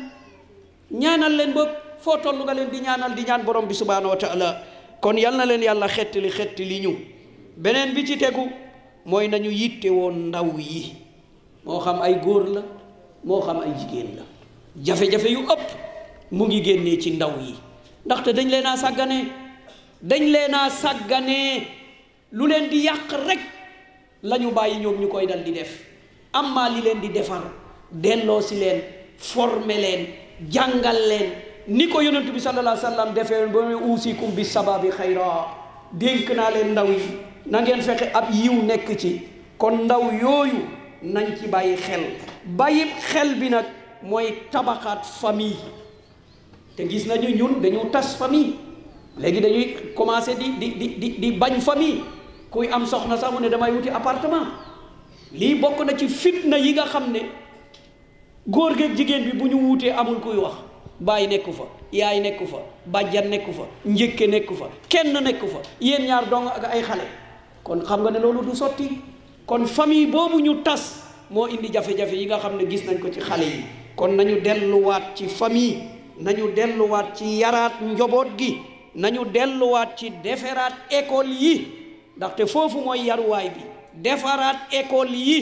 ñaanal 0.90 1.36
leen 1.36 1.52
boob 1.52 1.68
foo 2.00 2.16
toll 2.16 2.38
nga 2.44 2.54
leen 2.54 2.70
di 2.70 2.80
ñaanal 2.80 3.14
di 3.14 3.22
ñaan 3.22 3.44
borom 3.44 3.66
bi 3.68 3.74
subhaanahu 3.74 4.10
wa 4.10 4.16
taala 4.16 4.60
kon 5.00 5.16
yal 5.18 5.34
na 5.36 5.44
leen 5.44 5.62
yàlla 5.62 5.88
xettali 5.88 6.30
xettali 6.30 6.78
ñu 6.80 6.96
beneen 7.56 7.92
bi 7.94 8.06
ci 8.06 8.16
tegu 8.16 8.48
mooy 9.04 9.28
nañu 9.28 9.50
yitte 9.50 9.90
woon 9.90 10.28
ndaw 10.28 10.58
yi 10.58 10.92
moo 11.64 11.80
xam 11.80 12.00
ay 12.00 12.14
góor 12.24 12.44
la 12.48 12.62
moo 13.24 13.40
xam 13.42 13.60
ay 13.60 13.72
jigéen 13.78 14.16
la 14.16 14.24
jafe-jafe 14.80 15.28
yu 15.30 15.40
ëpp 15.40 15.70
mu 16.32 16.46
ngi 16.46 16.60
génnee 16.62 16.96
ci 16.98 17.10
ndaw 17.12 17.32
yi 17.40 17.54
ndaxte 18.06 18.30
dañ 18.32 18.48
leen 18.48 18.66
a 18.66 18.76
sàgganee 18.76 19.24
dañ 20.02 20.22
leen 20.32 20.54
a 20.54 20.70
sàgganee 20.70 21.66
lu 22.32 22.46
leen 22.48 22.68
di 22.70 22.82
yàq 22.84 23.10
rek 23.26 23.38
lañu 24.22 24.50
bàyyi 24.52 24.76
ñoom 24.80 25.00
ñu 25.00 25.08
koy 25.08 25.26
dal 25.26 25.44
di 25.44 25.52
def 25.52 25.80
amma 26.32 26.68
li 26.70 26.80
leen 26.80 27.00
di 27.00 27.08
defar 27.10 27.42
delloo 27.90 28.40
si 28.40 28.54
leen 28.54 28.80
former 29.18 29.76
leen 29.76 30.06
jàngal 30.50 30.96
leen 31.08 31.30
ni 31.68 31.86
ko 31.88 32.00
yonent 32.00 32.32
bi 32.32 32.40
sallallahu 32.40 32.76
alayhi 32.76 32.84
wa 32.86 32.90
sallam 32.90 33.14
defee 33.14 33.46
ba 33.52 33.60
mu 33.62 33.76
uusikum 33.92 34.30
bi 34.34 34.44
sababi 34.44 34.88
xayra 34.90 35.48
dénk 35.92 36.30
naa 36.30 36.50
leen 36.50 36.72
ndaw 36.72 36.86
yi 36.86 36.98
nangeen 37.50 37.82
fexe 37.82 38.10
ab 38.14 38.28
yiw 38.32 38.62
nekk 38.62 38.98
ci 38.98 39.20
kon 39.58 39.84
ndaw 39.84 40.10
yooyu 40.14 40.64
nañ 41.02 41.36
ci 41.38 41.46
bàyyi 41.48 41.76
xel 41.76 42.00
bàyyi 42.56 42.84
xel 43.12 43.34
bi 43.34 43.50
nag 43.50 43.64
mooy 44.04 44.46
tabaxaat 44.50 45.04
famille 45.06 45.56
te 46.76 46.82
gis 46.88 47.06
nañu 47.06 47.28
ñun 47.34 47.60
dañu 47.62 47.78
tas 47.90 48.16
famille 48.18 48.52
léegi 49.18 49.40
dañuy 49.40 49.76
commencé 49.94 50.34
di 50.34 50.50
di 50.58 50.88
di 50.98 51.10
di 51.18 51.32
bañ 51.32 51.60
famille 51.60 52.02
kuy 52.50 52.68
am 52.68 52.86
soxna 52.86 53.16
sax 53.16 53.32
mu 53.32 53.40
ne 53.40 53.48
damay 53.48 53.72
wuti 53.72 53.88
appartement 53.88 54.46
lii 55.32 55.54
bokk 55.56 55.80
na 55.84 55.96
ci 55.96 56.08
fit 56.08 56.44
na 56.44 56.56
yi 56.58 56.72
nga 56.72 56.86
xam 56.86 57.10
ne 57.12 57.20
góor 58.46 58.74
geeg 58.76 58.96
jigéen 58.96 59.24
bi 59.30 59.36
bu 59.36 59.48
ñu 59.48 59.54
wuutee 59.56 59.90
amul 59.90 60.20
kuy 60.20 60.36
wax 60.36 60.54
bàyyi 61.00 61.26
nekku 61.28 61.52
fa 61.52 61.64
yaay 61.92 62.20
nekk 62.20 62.42
fa 62.48 62.58
bàjjan 62.86 63.28
nekku 63.28 63.52
fa 63.52 63.62
njëkke 63.84 64.26
nekku 64.28 64.54
fa 64.54 64.66
kenn 64.88 65.12
nekku 65.12 65.46
fa 65.48 65.60
yéen 65.80 66.06
ñaar 66.06 66.28
dong 66.30 66.46
ak 66.46 66.64
ay 66.74 66.82
xale 66.82 67.06
kon 67.62 67.80
xam 67.86 68.02
nga 68.02 68.10
ne 68.10 68.18
loolu 68.18 68.42
du 68.50 68.54
sotti 68.56 68.88
kon 69.46 69.66
famille 69.66 70.06
boobu 70.06 70.40
ñu 70.40 70.62
tas 70.64 71.00
moo 71.30 71.46
indi 71.46 71.68
jafe-jafe 71.72 72.12
yi 72.16 72.26
nga 72.26 72.38
xam 72.38 72.56
ne 72.56 72.66
gis 72.70 72.84
nañ 72.84 72.98
ko 72.98 73.08
ci 73.08 73.20
xale 73.20 73.44
yi 73.44 73.62
kon 73.96 74.16
nañu 74.16 74.40
delluwaat 74.40 75.14
ci 75.16 75.28
famille 75.28 75.80
nañu 76.20 76.52
delluwaat 76.52 77.16
ci 77.16 77.38
yaraat 77.40 77.72
njaboot 77.80 78.28
gi 78.38 78.50
nañu 78.96 79.24
delluwaat 79.26 79.96
ci 79.98 80.10
defaraat 80.22 80.74
école 80.90 81.28
yi 81.42 81.56
ndaxte 82.16 82.46
foofu 82.46 82.78
mooy 82.84 83.04
yaruwaay 83.06 83.48
bi 83.50 83.60
defaraat 84.02 84.58
école 84.72 85.10
yi 85.14 85.38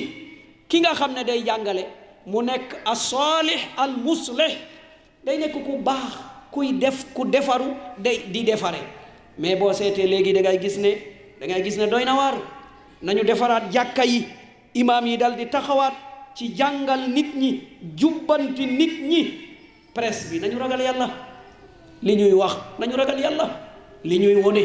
ki 0.68 0.80
nga 0.80 0.94
xam 0.94 1.12
ne 1.12 1.24
day 1.24 1.42
jàngale 1.44 1.84
mu 2.26 2.42
nekk 2.42 2.74
a 2.84 2.94
saalih 2.94 3.62
day 5.24 5.36
nekk 5.38 5.52
ku 5.64 5.78
baax 5.82 6.14
kuy 6.50 6.72
def 6.72 7.12
ku 7.14 7.24
defaru 7.26 7.66
day 7.98 8.18
di 8.32 8.42
defare 8.42 8.78
mais 9.38 9.56
boo 9.58 9.72
seetee 9.72 10.06
léegi 10.06 10.32
da 10.32 10.40
ngay 10.40 10.58
gis 10.58 10.78
ne 10.78 10.90
da 11.40 11.46
ngay 11.46 11.62
gis 11.62 11.76
ne 11.76 11.86
doy 11.86 12.04
na 12.04 12.14
waar 12.14 12.34
nañu 13.02 13.22
defaraat 13.24 13.70
jàkka 13.70 14.04
yi 14.04 14.26
imaam 14.74 15.06
yi 15.06 15.16
dal 15.16 15.36
di 15.36 15.46
taxawaat 15.46 15.94
ci 16.34 16.54
jàngal 16.56 17.08
nit 17.10 17.34
ñi 17.34 17.60
jubbanti 17.98 18.66
nit 18.66 19.00
ñi 19.02 19.24
presse 19.94 20.30
bi 20.30 20.38
nañu 20.40 20.58
ragal 20.58 20.80
yàlla 20.80 21.10
li 22.02 22.14
ñuy 22.16 22.32
wax 22.32 22.54
nañu 22.78 22.96
ragal 22.96 23.18
yàlla 23.20 23.60
li 24.04 24.18
ñuy 24.18 24.34
wone 24.42 24.62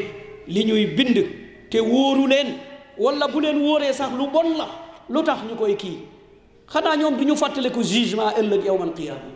li 0.47 0.63
ñuy 0.65 0.85
bind 0.87 1.25
te 1.69 1.79
wóoru 1.79 2.27
leen 2.27 2.47
wala 2.97 3.27
bu 3.27 3.39
leen 3.41 3.57
wóoree 3.59 3.93
sax 3.93 4.11
lu 4.13 4.27
bon 4.29 4.55
la 4.57 4.67
lu 5.09 5.23
tax 5.23 5.39
ñu 5.49 5.55
koy 5.55 5.75
kii 5.75 5.97
xanaa 6.71 6.95
ñoom 6.95 7.17
du 7.17 7.23
ñu 7.25 7.35
fàttaliku 7.35 7.83
jugement 7.83 8.33
ëllëg 8.39 8.65
yawmal 8.65 8.93
qiyaama 8.93 9.31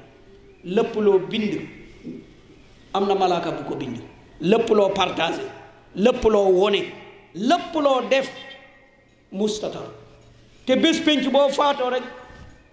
lépp 0.63 0.95
loo 0.95 1.19
bind 1.19 1.61
am 2.93 3.07
na 3.07 3.15
malaaka 3.15 3.51
bu 3.51 3.63
ko 3.67 3.75
bind 3.75 3.97
lépp 4.41 4.69
loo 4.69 4.89
partagé 4.89 5.41
lépp 5.95 6.23
loo 6.23 6.49
wone 6.51 6.83
lépp 7.35 7.73
loo 7.73 8.01
def 8.09 8.29
mustatar 9.31 9.83
te 10.65 10.73
bés 10.75 10.99
penc 11.01 11.29
boo 11.31 11.49
faatoo 11.49 11.89
rek 11.89 12.03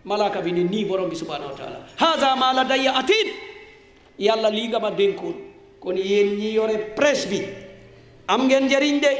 malaka 0.06 0.38
bini 0.40 0.62
ni 0.64 0.86
borom 0.86 1.10
bi 1.10 1.18
subhanahu 1.18 1.50
wa 1.50 1.56
taala 1.58 1.78
haza 1.98 2.30
ma 2.38 2.54
ladayya 2.54 2.94
atid 2.94 3.28
yalla 4.16 4.48
lii 4.54 4.70
ma 4.70 4.90
kon 5.82 5.96
yen 5.98 6.38
ñi 6.38 6.54
yore 6.54 6.94
presse 6.94 7.26
bi 7.28 7.40
am 8.28 8.46
ngeen 8.46 8.64
njariñ 8.66 9.00
de 9.02 9.10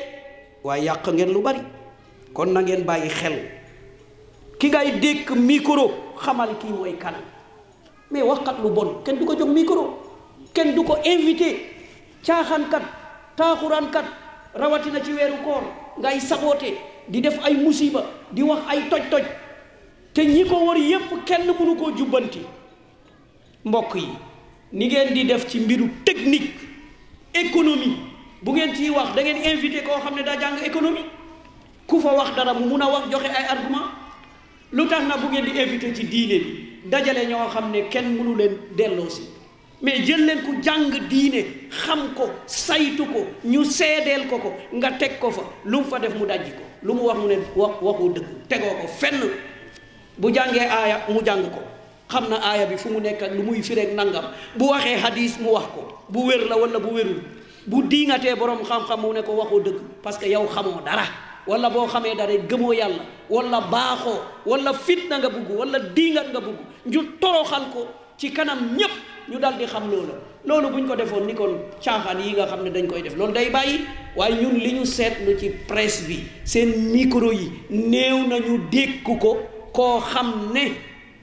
waaye 0.63 0.85
yak 0.85 1.05
ngeen 1.11 1.33
lu 1.35 1.43
bari 1.43 1.59
kon 2.33 2.47
na 2.53 2.61
ngeen 2.63 2.85
bayyi 2.85 3.09
xel 3.11 3.35
ki 4.59 4.69
ngay 4.69 5.01
dekk 5.03 5.31
micro 5.37 6.15
xamal 6.23 6.55
ki 6.61 6.67
moy 6.71 6.95
kan 6.97 7.17
mais 8.11 8.23
waxkat 8.25 8.57
lu 8.63 8.71
bon 8.71 9.03
jox 9.05 9.43
micro 9.45 9.99
inviter 11.05 11.59
tiaxan 12.23 12.71
kat 12.71 12.83
kat 13.37 13.37
rawati 13.63 14.09
rawatina 14.55 15.01
ci 15.05 15.13
wéru 15.13 15.37
koor 15.45 15.65
ngay 15.99 16.21
saboote 16.21 16.71
di 17.09 17.21
def 17.21 17.39
ay 17.45 17.55
musiba 17.55 18.03
di 18.33 18.43
wax 18.43 18.63
ay 18.71 18.89
toj-toj 18.89 19.27
te 20.17 20.25
ñi 20.25 20.45
ko 20.49 20.55
wër 20.65 20.79
yépp 20.79 21.11
kenn 21.29 21.43
mënu 21.45 21.75
koo 21.77 21.91
jubbanti 21.95 22.39
mbokk 23.67 23.95
yi 23.97 24.09
ni 24.73 24.87
ngeen 24.87 25.13
di 25.13 25.25
def 25.27 25.45
ci 25.47 25.59
mbiru 25.61 25.91
technique 26.07 26.55
économie 27.35 27.97
bu 28.43 28.53
ngeen 28.53 28.73
ciy 28.75 28.89
wax 28.91 29.15
dangeen 29.15 29.37
invité 29.45 29.83
koo 29.83 30.01
xam 30.01 30.17
ne 30.17 30.23
daa 30.23 30.37
jàng 30.41 30.57
économie 30.65 31.05
ku 31.87 32.01
fa 32.01 32.15
wax 32.17 32.33
dara 32.35 32.55
mu 32.55 32.65
mun 32.65 32.81
a 32.83 32.87
wax 32.89 33.11
joxe 33.13 33.27
ay 33.29 33.45
argument 33.47 33.91
lu 34.73 34.89
tax 34.89 35.03
na 35.07 35.17
bu 35.19 35.27
ngeen 35.31 35.45
di 35.53 35.61
invité 35.61 35.95
ci 35.95 36.05
diine 36.07 36.41
bi 36.41 36.91
dajale 36.91 37.27
ñoo 37.29 37.49
xam 37.53 37.71
ne 37.71 37.81
kenn 37.91 38.09
mënu 38.17 38.37
leen 38.37 38.57
delloo 38.77 39.11
si 39.11 39.29
mais 39.83 40.01
jël 40.03 40.25
leen 40.25 40.41
ku 40.43 40.57
jàng 40.63 40.97
diine 41.11 41.45
xam 41.69 42.09
ko 42.17 42.23
saytu 42.47 43.05
ko 43.13 43.21
ñu 43.45 43.63
seedeel 43.65 44.27
ko 44.31 44.39
ko 44.39 44.55
nga 44.73 44.93
teg 44.93 45.19
ko 45.21 45.31
fa 45.31 45.43
lu 45.67 45.77
mu 45.77 45.85
fa 45.85 45.99
def 45.99 46.15
mu 46.15 46.25
dajji 46.25 46.53
ko 46.53 46.65
lu 46.85 46.95
mu 46.95 47.01
wax 47.05 47.19
mu 47.21 47.29
ne 47.29 47.37
wax 47.57 47.73
waxu 47.83 48.09
dëgg 48.15 48.27
tegoo 48.49 48.77
ko 48.81 48.87
fenn 48.87 49.21
bu 50.19 50.33
jàngee 50.33 50.65
aaya 50.67 51.01
mu 51.09 51.21
jàng 51.25 51.45
ko 51.53 51.61
xam 52.11 52.29
na 52.31 52.37
aaya 52.43 52.67
bi 52.67 52.77
fu 52.77 52.89
mu 52.89 53.01
nekk 53.01 53.23
ak 53.23 53.33
lu 53.37 53.43
muy 53.43 53.63
fireeg 53.63 53.95
nangam 53.95 54.25
bu 54.57 54.71
waxee 54.73 54.97
xadiis 54.97 55.39
mu 55.41 55.53
wax 55.53 55.67
ko 55.77 55.83
bu 56.09 56.27
wér 56.27 56.49
la 56.49 56.57
wala 56.57 56.79
bu 56.81 56.91
wérul 56.95 57.21
bu 57.67 57.83
diingatee 57.83 58.35
borom 58.37 58.65
xam-xam 58.65 59.01
mu 59.01 59.13
ne 59.13 59.23
ko 59.23 59.33
waxoo 59.33 59.61
dëgg 59.61 59.79
parce 60.03 60.19
que 60.19 60.27
yow 60.29 60.47
xamoo 60.49 60.81
dara 60.85 61.05
wala 61.47 61.69
boo 61.71 61.87
xamee 61.87 62.15
dara 62.17 62.33
gëmoo 62.49 62.73
yàlla 62.73 63.05
wala 63.31 63.61
baaxoo 63.61 64.19
wala 64.47 64.73
fitna 64.73 65.19
nga 65.19 65.29
bugg 65.29 65.51
wala 65.51 65.79
diingat 65.79 66.33
nga 66.33 66.41
bugg 66.41 66.57
ñu 66.87 67.03
toroxal 67.21 67.65
ko 67.73 67.87
ci 68.17 68.33
kanam 68.33 68.77
ñépp 68.77 69.29
ñu 69.31 69.39
dal 69.39 69.59
di 69.59 69.67
xam 69.67 69.91
loola 69.91 70.15
loolu 70.47 70.71
buñ 70.71 70.87
ko 70.87 70.95
defoon 70.97 71.27
ni 71.27 71.35
kon 71.35 71.59
caaxaan 71.83 72.21
yi 72.25 72.33
nga 72.33 72.47
xam 72.47 72.63
ne 72.65 72.71
dañ 72.71 72.87
koy 72.87 73.03
def 73.03 73.17
loolu 73.17 73.33
day 73.33 73.51
bàyyi 73.51 73.85
waaye 74.17 74.35
ñun 74.43 74.55
li 74.61 74.73
ñu 74.73 74.85
seetlu 74.85 75.37
ci 75.39 75.51
presse 75.69 76.07
bi 76.09 76.19
seen 76.45 76.89
micro 76.93 77.33
yi 77.33 77.51
néew 77.71 78.27
nañu 78.27 78.59
dékk 78.71 79.03
ko 79.21 79.56
koo 79.77 80.01
xam 80.13 80.29
ne 80.57 80.65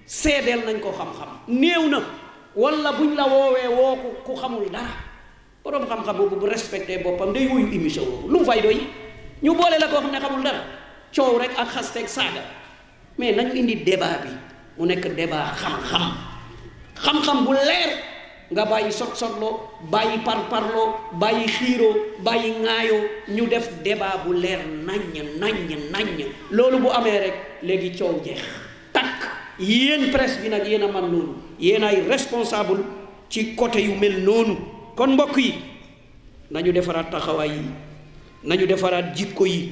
seedeel 0.06 0.62
nañ 0.66 0.78
ko 0.84 0.90
xam-xam 1.00 1.30
néew 1.62 1.84
na 1.90 2.00
wala 2.62 2.92
buñ 2.98 3.12
la 3.20 3.26
woowee 3.34 3.68
woo 3.78 3.96
ku 4.26 4.32
xamul 4.42 4.70
dara 4.76 4.94
boroom 5.64 5.86
xam-xam 5.90 6.16
boobu 6.18 6.36
bu 6.42 6.46
respecté 6.56 6.98
boppam 7.04 7.34
day 7.34 7.46
wuyu 7.50 7.66
émission 7.78 8.06
boobu 8.06 8.28
lu 8.32 8.40
mu 8.40 8.46
fay 8.46 8.62
doy 8.62 8.78
ñu 9.44 9.52
boolee 9.58 9.80
la 9.84 9.88
koo 9.88 10.02
xam 10.02 10.12
ne 10.12 10.20
xamul 10.24 10.44
dara 10.44 10.62
coow 11.16 11.38
rek 11.42 11.52
ak 11.62 11.68
xasteeg 11.76 12.08
saaga 12.08 12.44
mais 13.18 13.34
nañu 13.36 13.54
indi 13.56 13.76
débat 13.76 14.22
bi 14.24 14.30
mu 14.78 14.86
nekk 14.86 15.06
débat 15.20 15.46
xam-xam 15.62 16.06
xam-xam 17.04 17.38
bu 17.46 17.54
leer 17.54 18.13
nga 18.54 18.66
bàyyi 18.70 18.94
sot 18.94 19.18
sotloo 19.18 19.66
bàyyi 19.90 20.22
par 20.22 20.38
parloo 20.50 20.86
bàyyi 21.20 21.48
xiiroo 21.50 21.94
bàyyi 22.24 22.54
ŋaayoo 22.64 23.02
ñu 23.34 23.46
def 23.50 23.68
débat 23.84 24.22
bu 24.26 24.34
leer 24.38 24.62
naññ 24.86 25.42
naññ 25.42 25.90
naññ 25.92 26.26
loolu 26.52 26.78
bu 26.86 26.88
amee 26.94 27.18
rek 27.20 27.36
léegi 27.64 27.98
coow 27.98 28.22
jeex 28.26 28.42
takk 28.94 29.20
yéen 29.60 30.12
presse 30.14 30.38
bi 30.44 30.50
nag 30.54 30.66
yéen 30.68 30.84
a 30.86 30.88
man 30.88 31.10
noonu 31.12 31.34
yéen 31.60 31.84
ay 31.84 32.02
responsable 32.08 32.80
ci 33.30 33.56
côté 33.56 33.82
yu 33.82 33.94
mel 34.02 34.24
noonu 34.24 34.56
kon 34.96 35.14
mbokk 35.18 35.36
yi 35.38 35.54
nañu 36.52 36.72
defaraat 36.72 37.10
taxawaay 37.12 37.50
yi 37.50 37.66
nañu 38.46 38.66
defaraat 38.68 39.16
jikko 39.16 39.46
yi 39.46 39.72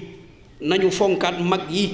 nañu 0.62 0.90
fonkaat 0.92 1.38
mag 1.40 1.62
yi 1.70 1.90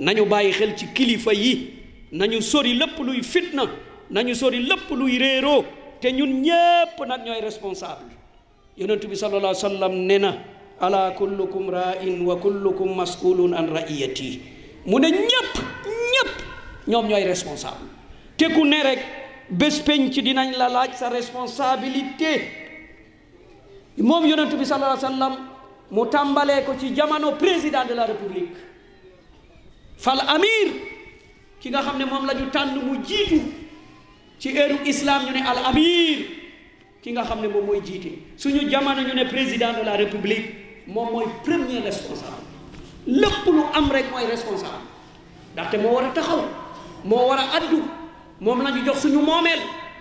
nañu 0.00 0.24
bàyyi 0.26 0.52
xel 0.52 0.74
ci 0.76 0.86
kilifa 0.94 1.32
yi 1.32 1.70
nañu 2.12 2.40
sori 2.42 2.74
lépp 2.74 2.98
luy 3.04 3.22
fitna 3.22 3.62
nañu 4.10 4.34
sori 4.34 4.58
lépp 4.58 4.90
luy 4.90 5.18
réeroo 5.18 5.64
te 6.04 6.12
ñun 6.12 6.42
ñépp 6.42 7.00
nag 7.08 7.24
ñooy 7.24 7.40
responsable 7.40 8.12
yonentu 8.76 9.08
bi 9.08 9.16
sallallahu 9.16 9.46
alayhi 9.56 9.64
wa 9.64 9.70
sallam 9.70 9.94
ne 10.06 10.18
na 10.18 10.32
ala 10.78 11.10
kullukum 11.16 11.70
ra'in 11.72 12.20
wa 12.26 12.36
kullukum 12.36 12.92
mas'ulun 12.94 13.54
an 13.54 13.68
ra'iyati 13.72 14.38
mu 14.84 14.98
ne 15.00 15.08
ñépp 15.10 15.52
ñépp 15.56 16.34
ñoom 16.88 17.08
ñooy 17.08 17.24
responsable 17.24 17.88
te 18.36 18.52
ku 18.52 18.66
ne 18.66 18.82
rek 18.82 18.98
bés 19.48 19.80
dinañ 20.12 20.52
la 20.58 20.68
laaj 20.68 20.92
sa 20.94 21.08
responsabilité 21.08 22.52
moom 23.96 24.26
yonentu 24.28 24.56
bi 24.58 24.66
sallallahu 24.66 25.00
alayhi 25.06 25.22
wa 25.24 25.40
mu 25.90 26.04
tàmbalee 26.10 26.64
ko 26.66 26.74
ci 26.78 26.92
jamono 26.94 27.32
président 27.38 27.86
de 27.88 27.94
la 27.94 28.04
république 28.04 28.50
fal 29.96 30.20
amir 30.28 30.68
ki 31.60 31.70
nga 31.70 31.80
xam 31.80 31.96
ne 31.96 32.04
moom 32.04 32.26
la 32.26 32.34
ñu 32.34 32.50
tànn 32.52 32.76
mu 32.76 33.00
jiitu 33.02 33.63
ci 34.38 34.48
eeru 34.54 34.78
islam 34.84 35.24
ñu 35.26 35.32
ne 35.32 35.42
al 35.46 35.64
amir 35.70 36.18
ki 37.02 37.12
nga 37.12 37.22
xam 37.24 37.40
ne 37.40 37.48
moom 37.48 37.64
mooy 37.66 37.80
jiite 37.84 38.10
suñu 38.36 38.68
jamono 38.70 39.02
ñu 39.02 39.14
ne 39.14 39.24
président 39.26 39.72
de 39.72 39.84
la 39.84 39.96
république 39.96 40.54
moom 40.86 41.10
mooy 41.12 41.24
premier 41.44 41.80
responsable 41.82 42.42
lépp 43.06 43.44
lu 43.46 43.60
am 43.72 43.90
rek 43.90 44.10
mooy 44.10 44.26
responsable 44.26 44.84
ndaxte 45.54 45.76
moo 45.78 45.92
war 45.94 46.04
a 46.04 46.10
taxaw 46.12 46.44
moo 47.04 47.26
war 47.28 47.38
a 47.38 47.56
addu 47.56 47.82
moom 48.40 48.62
la 48.62 48.70
ñu 48.70 48.84
jox 48.84 49.00
suñu 49.02 49.20
moomeel 49.20 49.60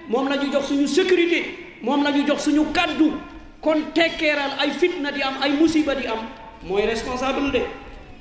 moom 0.10 0.28
la 0.30 0.36
jox 0.36 0.67
suñu 0.67 0.88
sécurité 0.88 1.43
moom 1.82 2.04
la 2.04 2.12
ñu 2.12 2.26
jox 2.28 2.41
suñu 2.43 2.65
kàddu 2.74 3.13
kon 3.62 3.84
tekkeeral 3.93 4.60
ay 4.60 4.72
fitna 4.72 5.12
di 5.12 5.22
am 5.22 5.36
ay 5.41 5.52
musiba 5.54 5.93
di 5.96 6.08
am 6.08 6.28
mooy 6.67 6.86
responsable 6.86 7.52
de 7.52 7.62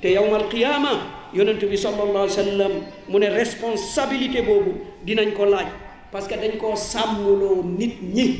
te 0.01 0.09
yawmal 0.11 0.47
qiyaama 0.47 1.31
yonent 1.33 1.59
bi 1.65 1.77
sallallahu 1.77 2.27
alayhi 2.29 2.37
wa 2.37 2.45
sallam 2.45 2.71
mu 3.09 3.17
ne 3.19 3.29
responsabilité 3.29 4.41
boobu 4.43 4.75
dinañ 5.05 5.33
ko 5.33 5.45
laaj 5.45 5.67
parce 6.13 6.27
que 6.27 6.35
dañ 6.37 6.57
koo 6.59 6.75
sàmmuloo 6.75 7.63
nit 7.77 7.93
ñi 8.15 8.39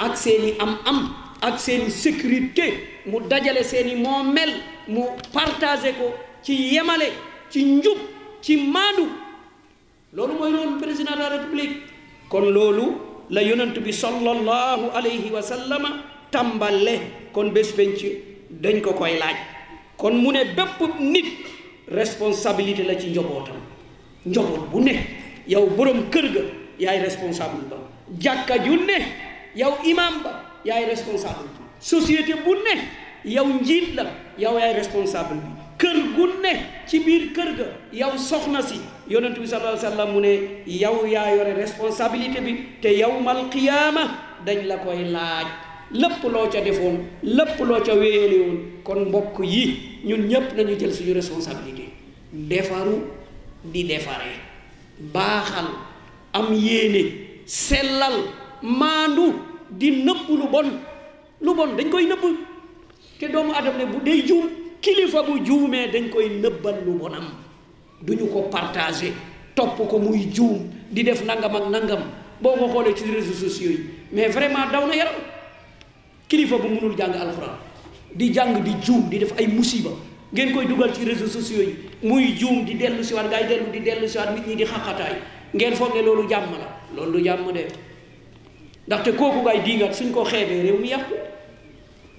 ak 0.00 0.16
seeni 0.18 0.52
am-am 0.58 0.98
ak 1.40 1.56
seeni 1.60 1.88
sécurité 1.90 2.64
mu 3.06 3.20
dajale 3.30 3.62
seeni 3.62 3.94
moomel 3.94 4.50
mu 4.88 5.02
partagé 5.32 5.92
ko 5.92 6.10
ci 6.42 6.52
yemale 6.74 7.08
ci 7.50 7.62
njub 7.64 7.98
ci 8.42 8.56
maandu 8.56 9.06
loolu 10.12 10.32
mooy 10.38 10.50
loolu 10.52 10.80
président 10.82 11.14
de 11.14 11.20
la 11.22 11.28
république 11.28 11.72
kon 12.28 12.50
loolu 12.50 12.82
la 13.30 13.40
yonent 13.42 13.78
bi 13.84 13.92
sallallahu 13.92 14.90
alayhi 14.94 15.30
wa 15.32 15.42
sallama 15.42 15.88
tàmbale 16.32 17.00
kon 17.32 17.52
bés 17.54 17.70
penc 17.76 18.00
dañ 18.62 18.80
ko 18.82 18.94
koy 18.94 19.12
laaj 19.20 19.36
kon 19.96 20.14
mu 20.22 20.32
ne 20.32 20.42
bépp 20.56 20.82
nit 21.00 21.30
responsabilité 21.86 22.82
la 22.82 22.96
ci 22.98 23.10
njobootam 23.14 23.60
njoboot 24.26 24.70
bu 24.72 24.80
ne 24.80 24.94
yow 25.46 25.66
borom 25.76 26.10
kër 26.10 26.28
ga 26.34 26.42
yaay 26.84 26.98
responsable 27.06 27.62
ba 27.70 27.76
jàkka 28.24 28.56
ju 28.66 28.74
ne 28.88 28.98
yow 29.62 29.74
imam 29.92 30.14
ba 30.24 30.32
yaay 30.68 30.84
responsable 30.92 31.46
bi 31.56 31.60
société 31.90 32.34
bu 32.44 32.54
ne 32.66 32.74
yow 33.34 33.46
njiit 33.60 33.94
la 33.98 34.06
yow 34.44 34.54
yaay 34.60 34.72
responsable 34.80 35.36
bi 35.44 35.50
kër 35.82 35.98
gu 36.16 36.26
ne 36.42 36.52
ci 36.86 37.00
biir 37.06 37.32
kër 37.36 37.50
ga 37.60 37.66
yow 38.00 38.12
soxna 38.28 38.62
si 38.62 38.76
yonent 39.08 39.38
bi 39.38 39.46
la 39.46 39.56
alayhi 39.58 39.74
wa 39.78 39.84
sallam 39.90 40.12
mu 40.14 40.20
ne 40.20 40.32
yow 40.66 41.06
yaa 41.06 41.30
yore 41.36 41.54
responsabilité 41.54 42.40
bi 42.40 42.52
te 42.82 42.88
yawmal 42.96 43.48
qiyaama 43.50 44.02
dañ 44.46 44.66
la 44.66 44.76
koy 44.76 45.04
laaj 45.14 45.46
lépp 45.92 46.22
loo 46.32 46.48
ca 46.50 46.60
defoon 46.60 46.96
lépp 47.22 47.58
loo 47.60 47.80
ca 47.82 47.94
wéyale 47.94 48.38
kon 48.84 49.00
mbokk 49.08 49.38
yi 49.44 49.64
ñun 50.04 50.26
ñépp 50.28 50.54
nañu 50.56 50.78
jël 50.78 50.92
suñu 50.94 51.12
responsabilité 51.14 51.88
defaru 52.32 52.96
di 53.64 53.84
defaree 53.84 54.38
baaxal 54.98 55.66
am 56.32 56.52
yene 56.54 57.12
selal 57.46 58.16
mandu 58.62 59.28
di 59.70 60.02
nepp 60.02 60.28
lu 60.28 60.48
bon 60.50 60.66
lu 61.40 61.54
bon 61.54 61.76
dañ 61.76 61.90
koy 61.90 62.04
nepp 62.06 62.24
te 63.18 63.26
doomu 63.30 63.52
adam 63.54 63.74
ne 63.78 63.86
bu 63.86 64.00
day 64.04 64.22
joom 64.26 64.48
kilifa 64.80 65.22
bu 65.22 65.38
joomé 65.44 65.88
dañ 65.92 66.08
koy 66.10 66.28
neubal 66.40 66.74
lu 66.84 66.92
bonam 66.98 67.24
duñu 68.02 68.28
ko 68.32 68.48
partager 68.50 69.12
top 69.54 69.76
ko 69.76 69.98
muy 69.98 70.26
joom 70.32 70.58
di 70.90 71.02
def 71.02 71.22
nangam 71.24 71.56
ak 71.56 71.68
nangam 71.70 72.02
boo 72.40 72.56
ko 72.56 72.66
xoolee 72.68 72.94
ci 72.96 73.04
réseaux 73.10 73.48
sociaux 73.48 73.76
mais 74.12 74.28
vraiment 74.28 74.66
dawna 74.72 74.88
na 74.88 74.94
yaram 74.96 75.14
kilifa 76.28 76.56
bu 76.58 76.68
mënul 76.68 76.96
jang 76.96 77.12
alcorane 77.14 77.58
di 78.14 78.32
jang 78.32 78.62
di 78.62 78.72
joom 78.82 79.08
di 79.08 79.18
def 79.18 79.32
ay 79.38 79.46
musiba 79.48 79.90
ngeen 80.32 80.52
koy 80.54 80.66
dugal 80.66 80.90
ci 80.94 81.04
réseaux 81.04 81.26
sociaux 81.28 81.64
muy 82.02 82.34
joom 82.38 82.64
di 82.64 82.74
delu 82.74 83.04
ci 83.04 83.12
waat 83.12 83.28
gay 83.28 83.46
delu 83.46 83.70
di 83.70 83.80
delu 83.80 84.08
ci 84.08 84.16
waat 84.16 84.32
nit 84.34 84.46
ñi 84.46 84.56
di 84.56 84.64
xaxataay 84.64 85.20
ngeen 85.52 85.76
foog 85.76 85.94
ne 85.94 86.02
loolu 86.02 86.28
jàmm 86.28 86.52
la 86.58 86.68
loolu 86.96 87.18
du 87.18 87.24
jàmm 87.24 87.52
de 87.52 87.66
ndaxte 88.86 89.12
kooku 89.16 89.40
ngay 89.40 89.60
diingat 89.60 89.94
suñ 89.94 90.10
ko 90.12 90.24
xeebee 90.24 90.62
réew 90.62 90.78
mi 90.80 90.88
yàqu 90.88 91.12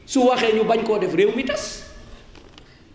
su 0.05 0.19
waxee 0.25 0.53
ñu 0.53 0.63
bañ 0.63 0.83
koo 0.85 0.99
def 0.99 1.13
réew 1.15 1.33
mi 1.35 1.43
tas 1.43 1.83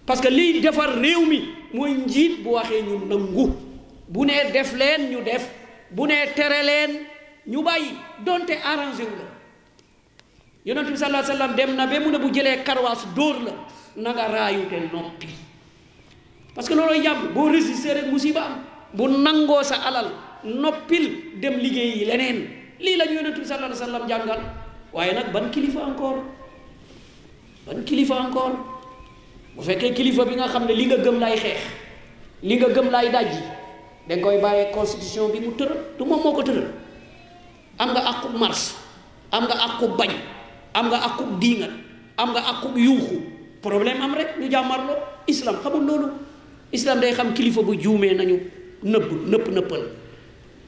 parce 0.06 0.20
que 0.20 0.28
liy 0.30 0.60
defar 0.60 0.90
réew 1.00 1.26
mi 1.26 1.42
mooy 1.74 1.90
njiit 1.94 2.42
bu 2.42 2.50
waxee 2.50 2.82
ñu 2.82 3.06
nangu 3.06 3.52
bu 4.08 4.24
nee 4.24 4.50
def 4.52 4.72
leen 4.74 5.10
ñu 5.10 5.22
def 5.24 5.48
bu 5.90 6.06
nee 6.06 6.26
tere 6.34 6.62
leen 6.62 6.98
ñu 7.46 7.62
bàyyi 7.62 7.90
donte 8.24 8.52
arrangé 8.64 9.02
wu 9.02 9.16
la 9.18 9.26
yonente 10.64 10.90
bi 10.90 10.96
salaa 10.98 11.24
sallam 11.24 11.54
dem 11.56 11.74
na 11.74 11.86
ba 11.86 11.98
mu 11.98 12.10
ne 12.10 12.18
bu 12.18 12.30
jëlee 12.32 12.62
karwaas 12.62 13.06
dóor 13.16 13.36
la 13.44 13.52
na 13.96 14.12
nga 14.12 14.28
raayu 14.28 14.62
te 14.70 14.78
noppi 14.94 15.28
parce 16.54 16.68
que 16.68 16.74
loolooy 16.74 17.02
jàmm 17.02 17.32
boo 17.34 17.50
résister 17.50 17.94
rek 17.94 18.06
musiba 18.12 18.40
am 18.46 18.56
bu 18.94 19.08
nangoo 19.08 19.62
sa 19.62 19.76
alal 19.82 20.12
Nopil 20.44 21.34
dem 21.42 21.58
liggéey 21.58 21.98
yi 21.98 22.04
leneen 22.04 22.38
lii 22.78 22.96
la 22.96 23.04
ñu 23.06 23.14
yonentu 23.18 23.40
bi 23.42 23.46
sallallahu 23.46 23.74
alayhi 23.74 23.82
wasallam 23.82 24.08
jàngal 24.08 24.40
waaye 24.92 25.12
nag 25.14 25.32
ban 25.32 25.50
kilifa 25.50 25.80
encore 25.82 26.22
ban 27.66 27.82
kilifa 27.82 28.14
encore 28.22 28.54
bu 29.56 29.62
fekkee 29.62 29.90
kilifa 29.94 30.24
bi 30.24 30.36
nga 30.38 30.46
xam 30.46 30.66
ne 30.66 30.74
li 30.74 30.86
nga 30.86 30.96
gëm 30.98 31.18
lay 31.18 31.36
xeex 31.36 31.58
li 32.42 32.54
nga 32.54 32.68
gëm 32.70 32.90
lay 32.90 33.10
dajji 33.10 33.42
danga 34.06 34.22
koy 34.22 34.38
bàyyee 34.38 34.70
constitution 34.70 35.32
bi 35.34 35.40
mu 35.40 35.56
tëral 35.58 35.76
du 35.98 36.04
moom 36.04 36.22
moo 36.22 36.32
ko 36.32 36.42
am 37.78 37.90
nga 37.90 38.30
mars 38.38 38.74
am 39.32 39.42
nga 39.44 39.58
àqu 39.58 39.88
bañ 39.98 40.10
am 40.74 40.86
nga 40.86 40.98
àqu 41.02 41.24
diingat 41.40 41.72
am 42.16 42.30
nga 42.30 42.40
àqu 42.46 42.78
yuuxu 42.78 43.18
problème 43.60 43.98
am 44.02 44.14
rek 44.14 44.38
ñu 44.38 44.46
jàmmarloo 44.48 44.96
islam 45.26 45.56
xamul 45.64 45.82
loolu 45.84 46.08
islam 46.70 47.00
day 47.02 47.10
xam 47.12 47.34
kilifa 47.34 47.58
bu 47.60 47.74
juumee 47.74 48.14
nañu 48.14 48.38
nëbb 48.86 49.26
nëpp 49.26 49.46
nëppal 49.50 49.82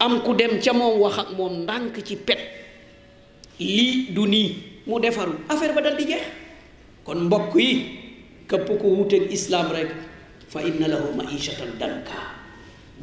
am 0.00 0.24
ku 0.24 0.32
dem 0.32 0.56
ca 0.58 0.72
mom 0.72 0.96
wax 0.96 1.14
ak 1.20 1.28
mom 1.36 1.68
ndank 1.68 2.00
ci 2.00 2.16
pet 2.16 2.40
li 3.60 4.10
du 4.16 4.24
ni 4.24 4.56
mu 4.88 4.96
defaru 4.96 5.44
affaire 5.44 5.76
ba 5.76 5.84
dal 5.84 5.94
di 6.00 6.08
jeex 6.08 6.24
kon 7.04 7.28
mbokk 7.28 7.52
yi 7.60 7.70
kep 8.48 8.64
ko 8.64 8.86
wute 8.96 9.20
islam 9.28 9.68
rek 9.68 9.92
fa 10.48 10.64
inna 10.64 10.88
lahu 10.88 11.12
maishatan 11.12 11.76
danka 11.76 12.40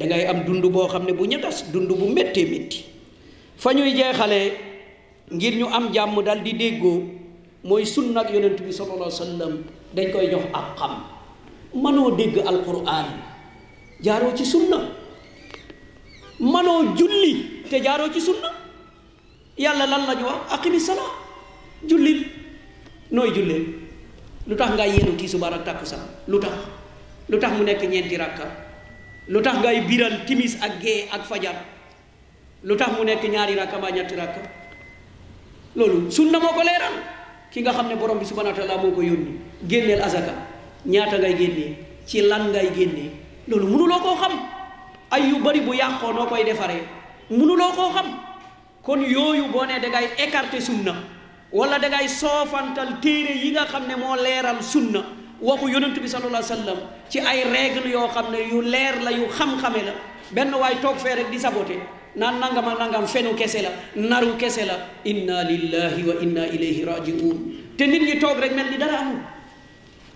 ngay 0.02 0.26
am 0.26 0.42
dundu 0.46 0.70
bo 0.74 0.90
xamne 0.90 1.14
bu 1.14 1.24
ñatas 1.30 1.70
dundu 1.70 1.94
bu 1.94 2.10
metti 2.10 2.42
metti 2.50 2.82
fa 3.56 3.70
ñuy 3.70 3.94
jeexale 3.94 4.40
ngir 5.30 5.54
ñu 5.54 5.66
am 5.70 5.94
jamm 5.94 6.18
dal 6.26 6.42
di 6.42 6.52
deggo 6.58 7.06
moy 7.62 7.86
sunna 7.86 8.26
ak 8.26 8.34
yonent 8.34 8.58
bi 8.58 8.74
sallallahu 8.74 9.06
alaihi 9.06 9.22
wasallam 9.22 9.52
dañ 9.94 10.06
koy 10.10 10.26
jox 10.30 10.44
ak 10.50 10.66
xam 10.78 10.94
mano 11.78 12.10
degg 12.18 12.42
alquran 12.42 13.06
jaaro 14.02 14.34
ci 14.34 14.42
sunna 14.44 14.98
manoo 16.40 16.94
julli 16.94 17.64
te 17.68 17.78
jaaroo 17.82 18.10
ci 18.12 18.20
sunna 18.20 18.50
yàlla 19.58 19.86
lan 19.86 20.06
la 20.06 20.14
ñu 20.14 20.24
wax 20.24 20.52
aqimi 20.52 20.80
sala 20.80 21.00
jullil 21.88 22.24
nooy 23.10 23.30
jullee 23.34 23.66
lu 24.46 24.54
tax 24.54 24.70
ngay 24.74 24.90
yenu 24.96 25.16
tisbaar 25.16 25.54
ak 25.54 25.64
takkusaan 25.64 26.06
lu 26.28 26.38
tax 26.38 26.52
lu 27.28 27.38
tax 27.38 27.52
mu 27.58 27.64
nekk 27.64 27.82
ñeenti 27.82 28.16
rakka 28.16 28.44
lu 29.28 29.40
tax 29.42 29.58
ngay 29.58 29.80
biral 29.82 30.24
timis 30.26 30.56
ak 30.62 30.80
gee 30.80 31.08
ak 31.10 31.26
fajar 31.26 31.56
lu 32.62 32.76
tax 32.76 32.94
mu 32.96 33.04
nekk 33.04 33.24
ñaari 33.26 33.54
rakka 33.56 33.78
mbaa 33.78 33.90
ñetti 33.90 34.14
rakka 34.14 34.40
loolu 35.74 36.10
sunna 36.10 36.38
moo 36.38 36.52
ko 36.54 36.62
leeral 36.62 36.94
ki 37.50 37.60
nga 37.62 37.72
xam 37.72 37.88
ne 37.88 37.96
borom 37.96 38.18
bi 38.18 38.24
subhanahu 38.24 38.54
wa 38.54 38.58
taala 38.58 38.80
moo 38.82 38.92
ko 38.94 39.00
yónni 39.02 39.40
génneel 39.68 40.02
azaka 40.02 40.32
ñaata 40.86 41.18
ngay 41.18 41.34
génnee 41.34 41.76
ci 42.06 42.20
lan 42.22 42.48
ngay 42.50 42.70
génnee 42.76 43.10
loolu 43.48 43.66
mënuloo 43.66 44.00
koo 44.00 44.14
xam 44.16 44.57
ay 45.10 45.28
yu 45.30 45.38
bari 45.40 45.60
bu 45.66 45.72
yàqoo 45.74 46.12
noo 46.12 46.26
koy 46.26 46.44
defaree 46.44 46.82
mënuloo 47.30 47.72
koo 47.72 47.90
xam 47.94 48.06
kon 48.82 49.00
yooyu 49.00 49.48
boo 49.52 49.64
nee 49.64 49.80
da 49.80 49.88
ngay 49.88 50.08
écarter 50.18 50.60
sunna 50.60 50.94
wala 51.52 51.78
da 51.78 51.88
ngay 51.88 52.08
soofantal 52.08 53.00
téere 53.00 53.36
yi 53.42 53.50
nga 53.52 53.64
xam 53.64 53.84
ne 53.88 53.96
moo 53.96 54.16
leeral 54.16 54.62
sunna 54.62 55.00
waxu 55.40 55.68
yonent 55.70 55.98
bi 55.98 56.08
sallallahu 56.08 56.44
alayhi 56.44 56.52
wa 56.52 56.56
sallam 56.56 56.78
ci 57.08 57.20
ay 57.20 57.44
règle 57.44 57.90
yoo 57.90 58.08
xam 58.08 58.26
ne 58.30 58.42
yu 58.52 58.60
leer 58.60 59.00
la 59.02 59.10
yu 59.10 59.26
xam 59.30 59.56
la 59.62 59.94
benn 60.32 60.52
waay 60.54 60.76
toog 60.82 60.96
fee 60.98 61.14
rek 61.14 61.40
saboté 61.40 61.78
naan 62.16 62.38
nangama 62.38 62.74
nangam 62.78 63.06
fenu 63.06 63.34
kese 63.34 63.62
la 63.62 63.70
naru 63.96 64.36
kese 64.36 64.66
la 64.66 64.76
inna 65.04 65.42
lillahi 65.44 66.04
wa 66.04 66.14
inna 66.20 66.46
ilayhi 66.46 66.84
rajiun 66.84 67.38
te 67.78 67.86
nit 67.86 68.02
ñi 68.02 68.18
toog 68.20 68.38
rek 68.38 68.52
mel 68.52 68.66
ni 68.70 68.76
dara 68.76 68.98
amul 69.00 69.20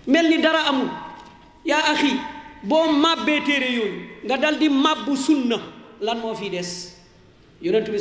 mel 0.07 0.29
ni 0.29 0.37
dara 0.37 0.59
amul 0.69 0.89
yaa 1.65 1.81
axi 1.91 2.13
boo 2.63 2.87
màbbee 2.87 3.43
téere 3.45 3.69
yooyu 3.75 3.97
nga 4.25 4.37
dal 4.39 4.55
di 4.57 4.69
màbbu 4.71 5.15
sunna 5.19 5.57
lan 6.01 6.19
moo 6.23 6.33
fi 6.33 6.47
des 6.49 6.95
yonent 7.61 7.83
bi 7.91 7.97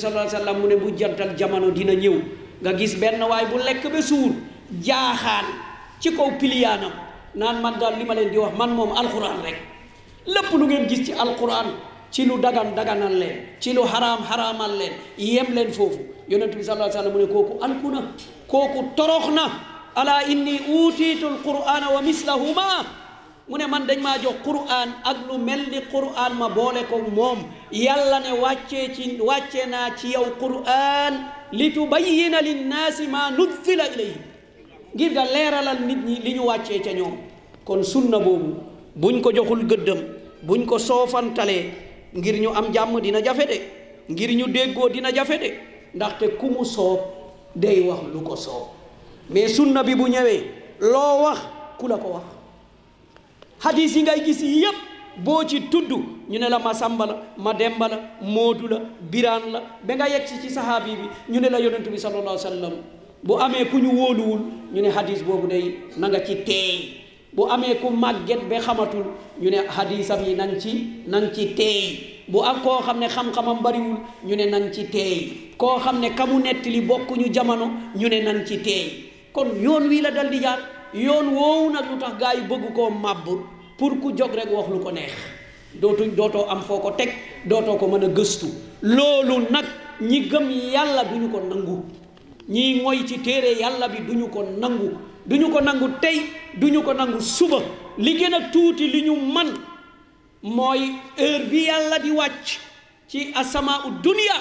mu 0.60 0.66
ne 0.68 0.76
bu 0.76 0.94
jantal 0.96 1.34
jamono 1.36 1.70
dina 1.70 1.92
ñëw 1.94 2.14
nga 2.62 2.72
gis 2.78 2.94
benn 2.96 3.22
waay 3.22 3.46
bu 3.50 3.58
lekk 3.58 3.90
ba 3.90 4.00
suur 4.02 4.32
jaaxaan 4.80 5.46
ci 5.98 6.10
kaw 6.14 6.30
piliyaanam 6.38 6.92
naan 7.34 7.60
man 7.60 7.74
daal 7.80 7.98
li 7.98 8.04
ma 8.04 8.14
leen 8.14 8.30
di 8.30 8.38
wax 8.38 8.54
man 8.56 8.70
moom 8.70 8.92
alquran 8.96 9.42
rek 9.42 9.58
lépp 10.26 10.50
lu 10.52 10.66
ngeen 10.66 10.86
gis 10.88 11.06
ci 11.06 11.12
alquran 11.12 11.66
ci 12.12 12.24
lu 12.26 12.38
dagan 12.38 12.72
daganal 12.74 13.12
leen 13.14 13.56
ci 13.58 13.72
lu 13.74 13.82
xaraam 13.82 14.20
xaraamal 14.22 14.78
leen 14.78 14.92
yem 15.18 15.52
leen 15.54 15.72
foofu 15.72 15.98
yonent 16.28 16.54
bi 16.54 16.62
sallallahu 16.62 17.10
mu 17.12 17.18
ne 17.20 17.26
kooku 17.26 17.52
alku 17.64 17.90
na 17.90 18.00
kooku 18.46 18.94
torox 18.94 19.26
na 19.34 19.44
inni 20.30 20.60
utiitu 20.70 21.26
alqurana 21.26 21.90
wa 21.90 22.00
mislahuma 22.02 23.01
mu 23.52 23.58
ne 23.60 23.66
man 23.68 23.84
dañ 23.86 24.00
maa 24.00 24.16
jox 24.24 24.36
Qur'an 24.46 24.88
ak 25.04 25.16
lu 25.28 25.36
mel 25.38 25.68
ni 25.70 25.80
Qur'an 25.92 26.32
ma 26.40 26.48
boole 26.48 26.82
ko 26.90 26.96
moom 27.14 27.38
yàlla 27.70 28.18
ne 28.24 28.32
wàccee 28.40 28.94
ci 28.96 29.18
wàcce 29.20 29.66
naa 29.68 29.90
ci 29.94 30.08
yow 30.14 30.24
Qur'an 30.40 31.12
li 31.52 31.68
tubayyina 31.76 32.40
linnaasi 32.48 33.04
maa 33.12 33.28
nuzzila 33.36 33.84
ilayhim 33.92 34.22
ngir 34.94 35.10
nga 35.12 35.24
leeralal 35.34 35.80
nit 35.86 36.00
ñi 36.08 36.14
li 36.24 36.32
ñu 36.34 36.44
wàccee 36.46 36.80
ca 36.80 36.92
ñoom 36.94 37.14
kon 37.66 37.82
sunna 37.84 38.18
boobu 38.18 38.54
buñ 38.96 39.20
ko 39.20 39.30
joxul 39.36 39.64
gëddëm 39.68 40.00
buñ 40.48 40.64
ko 40.64 40.78
soofantalee 40.78 41.62
ngir 42.14 42.40
ñu 42.40 42.50
am 42.56 42.72
jàmm 42.72 43.00
dina 43.02 43.20
jafe 43.22 43.44
de 43.50 43.58
ngir 44.12 44.30
ñu 44.38 44.46
déggoo 44.48 44.88
dina 44.88 45.12
jafe 45.12 45.36
de 45.42 45.50
ndaxte 45.94 46.36
ku 46.38 46.46
mu 46.48 46.64
soob 46.64 47.00
day 47.54 47.80
wax 47.88 48.00
lu 48.14 48.22
ko 48.22 48.34
soob 48.34 48.66
mais 49.28 49.48
sunna 49.48 49.82
bi 49.82 49.94
bu 49.94 50.06
ñëwee 50.08 50.40
loo 50.80 51.22
wax 51.24 51.38
ku 51.78 51.86
la 51.88 51.98
ko 51.98 52.08
wax 52.16 52.40
hadis 53.62 53.94
yi 53.94 54.02
ngay 54.02 54.20
gis 54.26 54.40
yëpp 54.42 54.78
boo 55.22 55.44
ci 55.46 55.62
tudd 55.70 55.86
ñu 56.28 56.38
ne 56.38 56.48
la 56.48 56.58
Masamba 56.58 57.06
la 57.06 57.16
Mademba 57.38 57.88
la 57.88 57.98
Moodu 58.20 58.66
la 58.66 58.78
Biraan 59.10 59.46
la 59.52 59.60
ba 59.82 59.94
nga 59.94 60.08
yegg 60.08 60.26
ci 60.26 60.50
sahaabi 60.50 60.90
bi 60.96 61.06
ñu 61.32 61.40
ne 61.40 61.48
la 61.48 61.60
yonentu 61.60 61.90
bi 61.90 61.98
sallallahu 61.98 62.22
alayhi 62.22 62.44
wa 62.44 62.50
sallam 62.50 62.72
bu 63.22 63.34
amee 63.40 63.64
ku 63.70 63.78
ñu 63.78 63.92
wóoluwul 63.94 64.40
ñu 64.74 64.82
ne 64.82 64.88
hadis 64.88 65.22
boobu 65.24 65.46
day 65.46 65.78
na 65.96 66.08
nga 66.08 66.18
ci 66.24 66.42
teey 66.44 66.96
bu 67.32 67.44
amee 67.48 67.76
ku 67.80 67.90
màgget 67.92 68.40
ba 68.50 68.58
xamatul 68.60 69.04
ñu 69.40 69.48
ne 69.48 69.58
hadisam 69.68 70.24
yi 70.26 70.34
nañ 70.34 70.58
ci 70.58 71.04
nañ 71.06 71.30
ci 71.32 71.54
teey 71.54 72.24
bu 72.28 72.40
ak 72.42 72.64
koo 72.64 72.82
xam 72.82 72.98
ne 72.98 73.06
xam-xamam 73.08 73.62
bariwul 73.62 73.98
ñu 74.24 74.34
ne 74.34 74.46
nanga 74.50 74.72
ci 74.72 74.90
teey 74.90 75.54
koo 75.56 75.78
xam 75.78 76.00
ne 76.00 76.10
kamu 76.10 76.42
nett 76.42 76.66
li 76.66 76.80
bokkuñu 76.80 77.30
jamono 77.32 77.70
ñu 77.94 78.08
ne 78.08 78.22
nañ 78.22 78.44
ci 78.44 78.58
teey 78.60 79.04
kon 79.32 79.48
yoon 79.60 79.86
wii 79.88 80.02
la 80.02 80.10
dal 80.10 80.30
di 80.30 80.40
jaar 80.40 80.58
yoon 80.94 81.28
woowu 81.34 81.70
nag 81.70 81.84
lu 81.90 81.96
tax 81.98 82.18
gaa 82.18 82.34
yi 82.34 82.42
bëgg 82.46 82.74
koo 82.74 82.90
màbb 82.90 83.51
pour 83.76 83.96
ku 84.00 84.12
jog 84.12 84.32
rek 84.34 84.50
wax 84.52 84.68
lu 84.68 84.78
ko 84.80 84.90
neex 84.92 85.12
dootuñ 85.74 86.12
dootoo 86.16 86.48
am 86.48 86.60
foo 86.62 86.78
ko 86.80 86.90
teg 86.92 87.12
dootoo 87.48 87.76
ko 87.78 87.86
mën 87.88 88.04
a 88.04 88.08
gëstu 88.08 88.46
loolu 88.82 89.48
nag 89.50 89.64
ñi 90.00 90.28
gëm 90.30 90.50
yàlla 90.72 91.04
duñu 91.04 91.30
ko 91.32 91.40
nangu 91.40 91.76
ñiy 92.48 92.82
moy 92.82 93.04
ci 93.06 93.18
téere 93.20 93.52
yàlla 93.60 93.88
bi 93.88 93.98
duñu 94.06 94.28
ko 94.28 94.42
nangu 94.58 94.92
duñu 95.26 95.50
ko 95.52 95.60
nangu 95.60 95.88
tey 96.00 96.18
duñu 96.58 96.82
ko 96.82 96.92
nangu 96.92 97.20
suba 97.20 97.60
li 97.98 98.14
gën 98.18 98.34
a 98.34 98.50
tuuti 98.52 98.86
li 98.88 99.02
ñu 99.02 99.16
man 99.16 99.54
mooy 100.42 100.92
heure 101.16 101.44
bi 101.50 101.64
yàlla 101.66 101.98
di 101.98 102.10
wàcc 102.10 102.46
ci 103.08 103.32
asamaa 103.34 103.86
u 103.86 103.90
dunia 104.02 104.34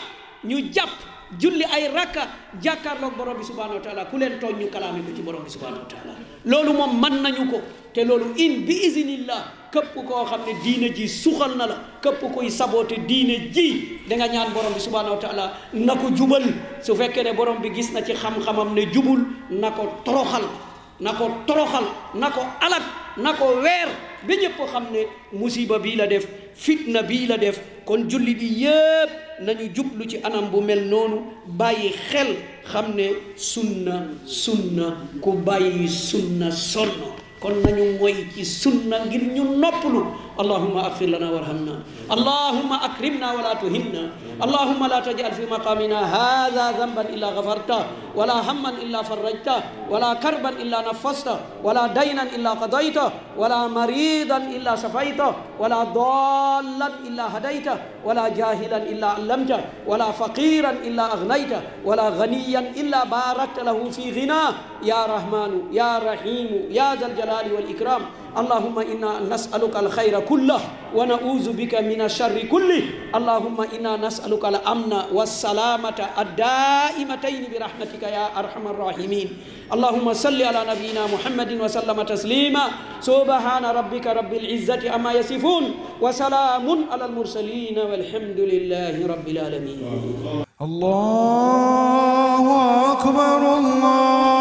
ñu 0.43 0.57
jàpp 0.73 1.11
julli 1.39 1.63
ay 1.63 1.88
rakka 1.93 2.21
jàkkaarloog 2.61 3.15
borom 3.17 3.38
bi 3.38 3.43
subhanahu 3.43 3.75
wa 3.75 3.82
taala 3.84 4.05
ku 4.05 4.17
leen 4.17 4.34
tooñ 4.39 4.57
ñu 4.59 4.67
kalaame 4.69 4.99
ko 5.01 5.11
ci 5.15 5.21
borom 5.21 5.43
bi 5.43 5.49
subhanahu 5.49 5.79
wa 5.84 6.15
loolu 6.45 6.73
moom 6.73 6.99
mën 6.99 7.21
nañu 7.21 7.49
ko 7.49 7.61
te 7.93 8.03
loolu 8.03 8.34
in 8.38 8.65
bi 8.65 8.73
isinillah 8.88 9.69
képp 9.71 9.93
koo 9.95 10.25
xam 10.25 10.41
ne 10.45 10.53
diine 10.63 10.93
ji 10.93 11.07
suuxal 11.07 11.55
na 11.55 11.65
la 11.67 11.75
képp 12.01 12.21
koy 12.34 12.49
saboote 12.49 12.97
diine 13.07 13.51
ji 13.51 13.99
da 14.09 14.15
nga 14.15 14.27
ñaan 14.27 14.51
borom 14.53 14.73
bi 14.73 14.79
subhanahu 14.79 15.13
wa 15.15 15.19
taala 15.21 15.51
na 15.73 15.95
ko 15.95 16.09
jubal 16.15 16.43
su 16.82 16.95
fekkee 16.95 17.23
ne 17.23 17.34
borom 17.34 17.61
bi 17.61 17.69
gis 17.71 17.91
na 17.91 18.01
ci 18.01 18.13
xam-xamam 18.13 18.73
ne 18.73 18.91
jubul 18.91 19.21
na 19.49 19.71
ko 19.71 19.95
toroxal 20.03 20.43
na 20.99 21.13
ko 21.13 21.32
toroxal 21.45 21.86
na 22.15 22.29
ko 22.29 22.41
alat 22.61 22.84
na 23.17 23.34
ko 23.34 23.45
weer 23.63 23.89
ba 24.28 24.34
ñëpp 24.41 24.57
xam 24.72 24.86
ne 24.93 25.01
musiba 25.34 25.78
bii 25.84 25.95
la 25.95 26.07
def 26.07 26.26
fitna 26.63 27.01
bii 27.09 27.26
la 27.28 27.38
def 27.38 27.57
kon 27.86 28.01
julli 28.09 28.34
bi 28.39 28.47
yëpp 28.65 29.09
nañu 29.45 29.65
jublu 29.76 30.03
ci 30.09 30.17
anam 30.28 30.45
bu 30.51 30.59
mel 30.61 30.82
noonu 30.91 31.17
bàyyi 31.59 31.89
xel 32.09 32.32
xam 32.72 32.88
ne 32.97 33.07
sunna 33.51 33.95
sunna 34.41 34.88
ku 35.24 35.32
bàyyi 35.47 35.88
sunna 35.89 36.49
sonn 36.72 36.91
kon 37.41 37.57
nañu 37.65 37.97
moy 37.97 38.29
ci 38.31 38.45
sunna 38.45 39.01
ngir 39.09 39.25
ñu 39.33 39.57
noppalu 39.57 40.05
allahumma 40.41 40.85
اغفر 40.93 41.05
لنا 41.09 41.27
وارحمنا 41.33 41.75
اللهم 42.15 42.71
اكرمنا 42.87 43.27
ولا 43.35 43.53
تهنا 43.57 44.03
اللهم 44.45 44.81
لا 44.93 44.99
تجعل 45.01 45.31
في 45.33 45.45
مقامنا 45.49 45.99
هذا 46.17 46.65
ذنبا 46.79 47.03
الا 47.09 47.27
غفرته 47.37 47.81
ولا 48.17 48.37
هما 48.45 48.69
الا 48.85 48.99
فرجته 49.09 49.59
ولا 49.91 50.11
كربا 50.21 50.49
الا 50.61 50.79
نفسته 50.93 51.37
ولا 51.65 51.89
دينا 51.89 52.29
الا 52.29 52.51
قضيته 52.61 53.07
ولا 53.37 53.65
مريضا 53.67 54.37
الا 54.61 54.73
شفيته 54.77 55.50
ولا 55.62 55.84
ضالا 55.84 56.88
إلا 57.07 57.38
هديته 57.38 57.78
ولا 58.05 58.28
جاهلا 58.30 58.78
إلا 58.78 59.07
علمته 59.07 59.59
ولا 59.88 60.12
فقيرا 60.12 60.70
إلا 60.72 61.14
أغنيته 61.14 61.62
ولا 61.86 62.09
غنيا 62.09 62.59
إلا 62.59 63.03
باركت 63.03 63.59
له 63.59 63.89
في 63.89 64.22
غناه 64.22 64.53
يا 64.84 65.05
رحمن 65.05 65.62
يا 65.74 65.97
رحيم 66.05 66.62
يا 66.70 66.95
ذا 66.95 67.07
الجلال 67.07 67.53
والإكرام 67.53 68.01
اللهم 68.38 68.79
إنا 68.79 69.11
نسألك 69.27 69.75
الخير 69.75 70.19
كله 70.23 70.59
ونعوذ 70.95 71.47
بك 71.53 71.75
من 71.75 71.99
الشر 72.01 72.39
كله 72.47 72.84
اللهم 73.15 73.57
إنا 73.75 74.07
نسألك 74.07 74.43
الأمن 74.45 74.93
والسلامة 75.11 75.99
الدائمتين 76.21 77.41
برحمتك 77.51 78.03
يا 78.03 78.39
أرحم 78.39 78.67
الراحمين 78.67 79.27
اللهم 79.73 80.07
صل 80.13 80.39
على 80.41 80.61
نبينا 80.71 81.01
محمد 81.11 81.51
وسلم 81.61 81.97
تسليما 82.01 82.63
سبحان 83.03 83.65
ربك 83.65 84.05
رب 84.07 84.34
العزة 84.34 84.95
أما 84.95 85.11
يصفون 85.11 85.63
وسلام 86.01 86.65
على 86.91 87.05
المرسلين 87.05 87.77
والحمد 87.79 88.39
لله 88.39 88.95
رب 89.07 89.27
العالمين 89.27 89.79
الله 90.61 92.45
أكبر 92.91 93.41
الله 93.57 94.40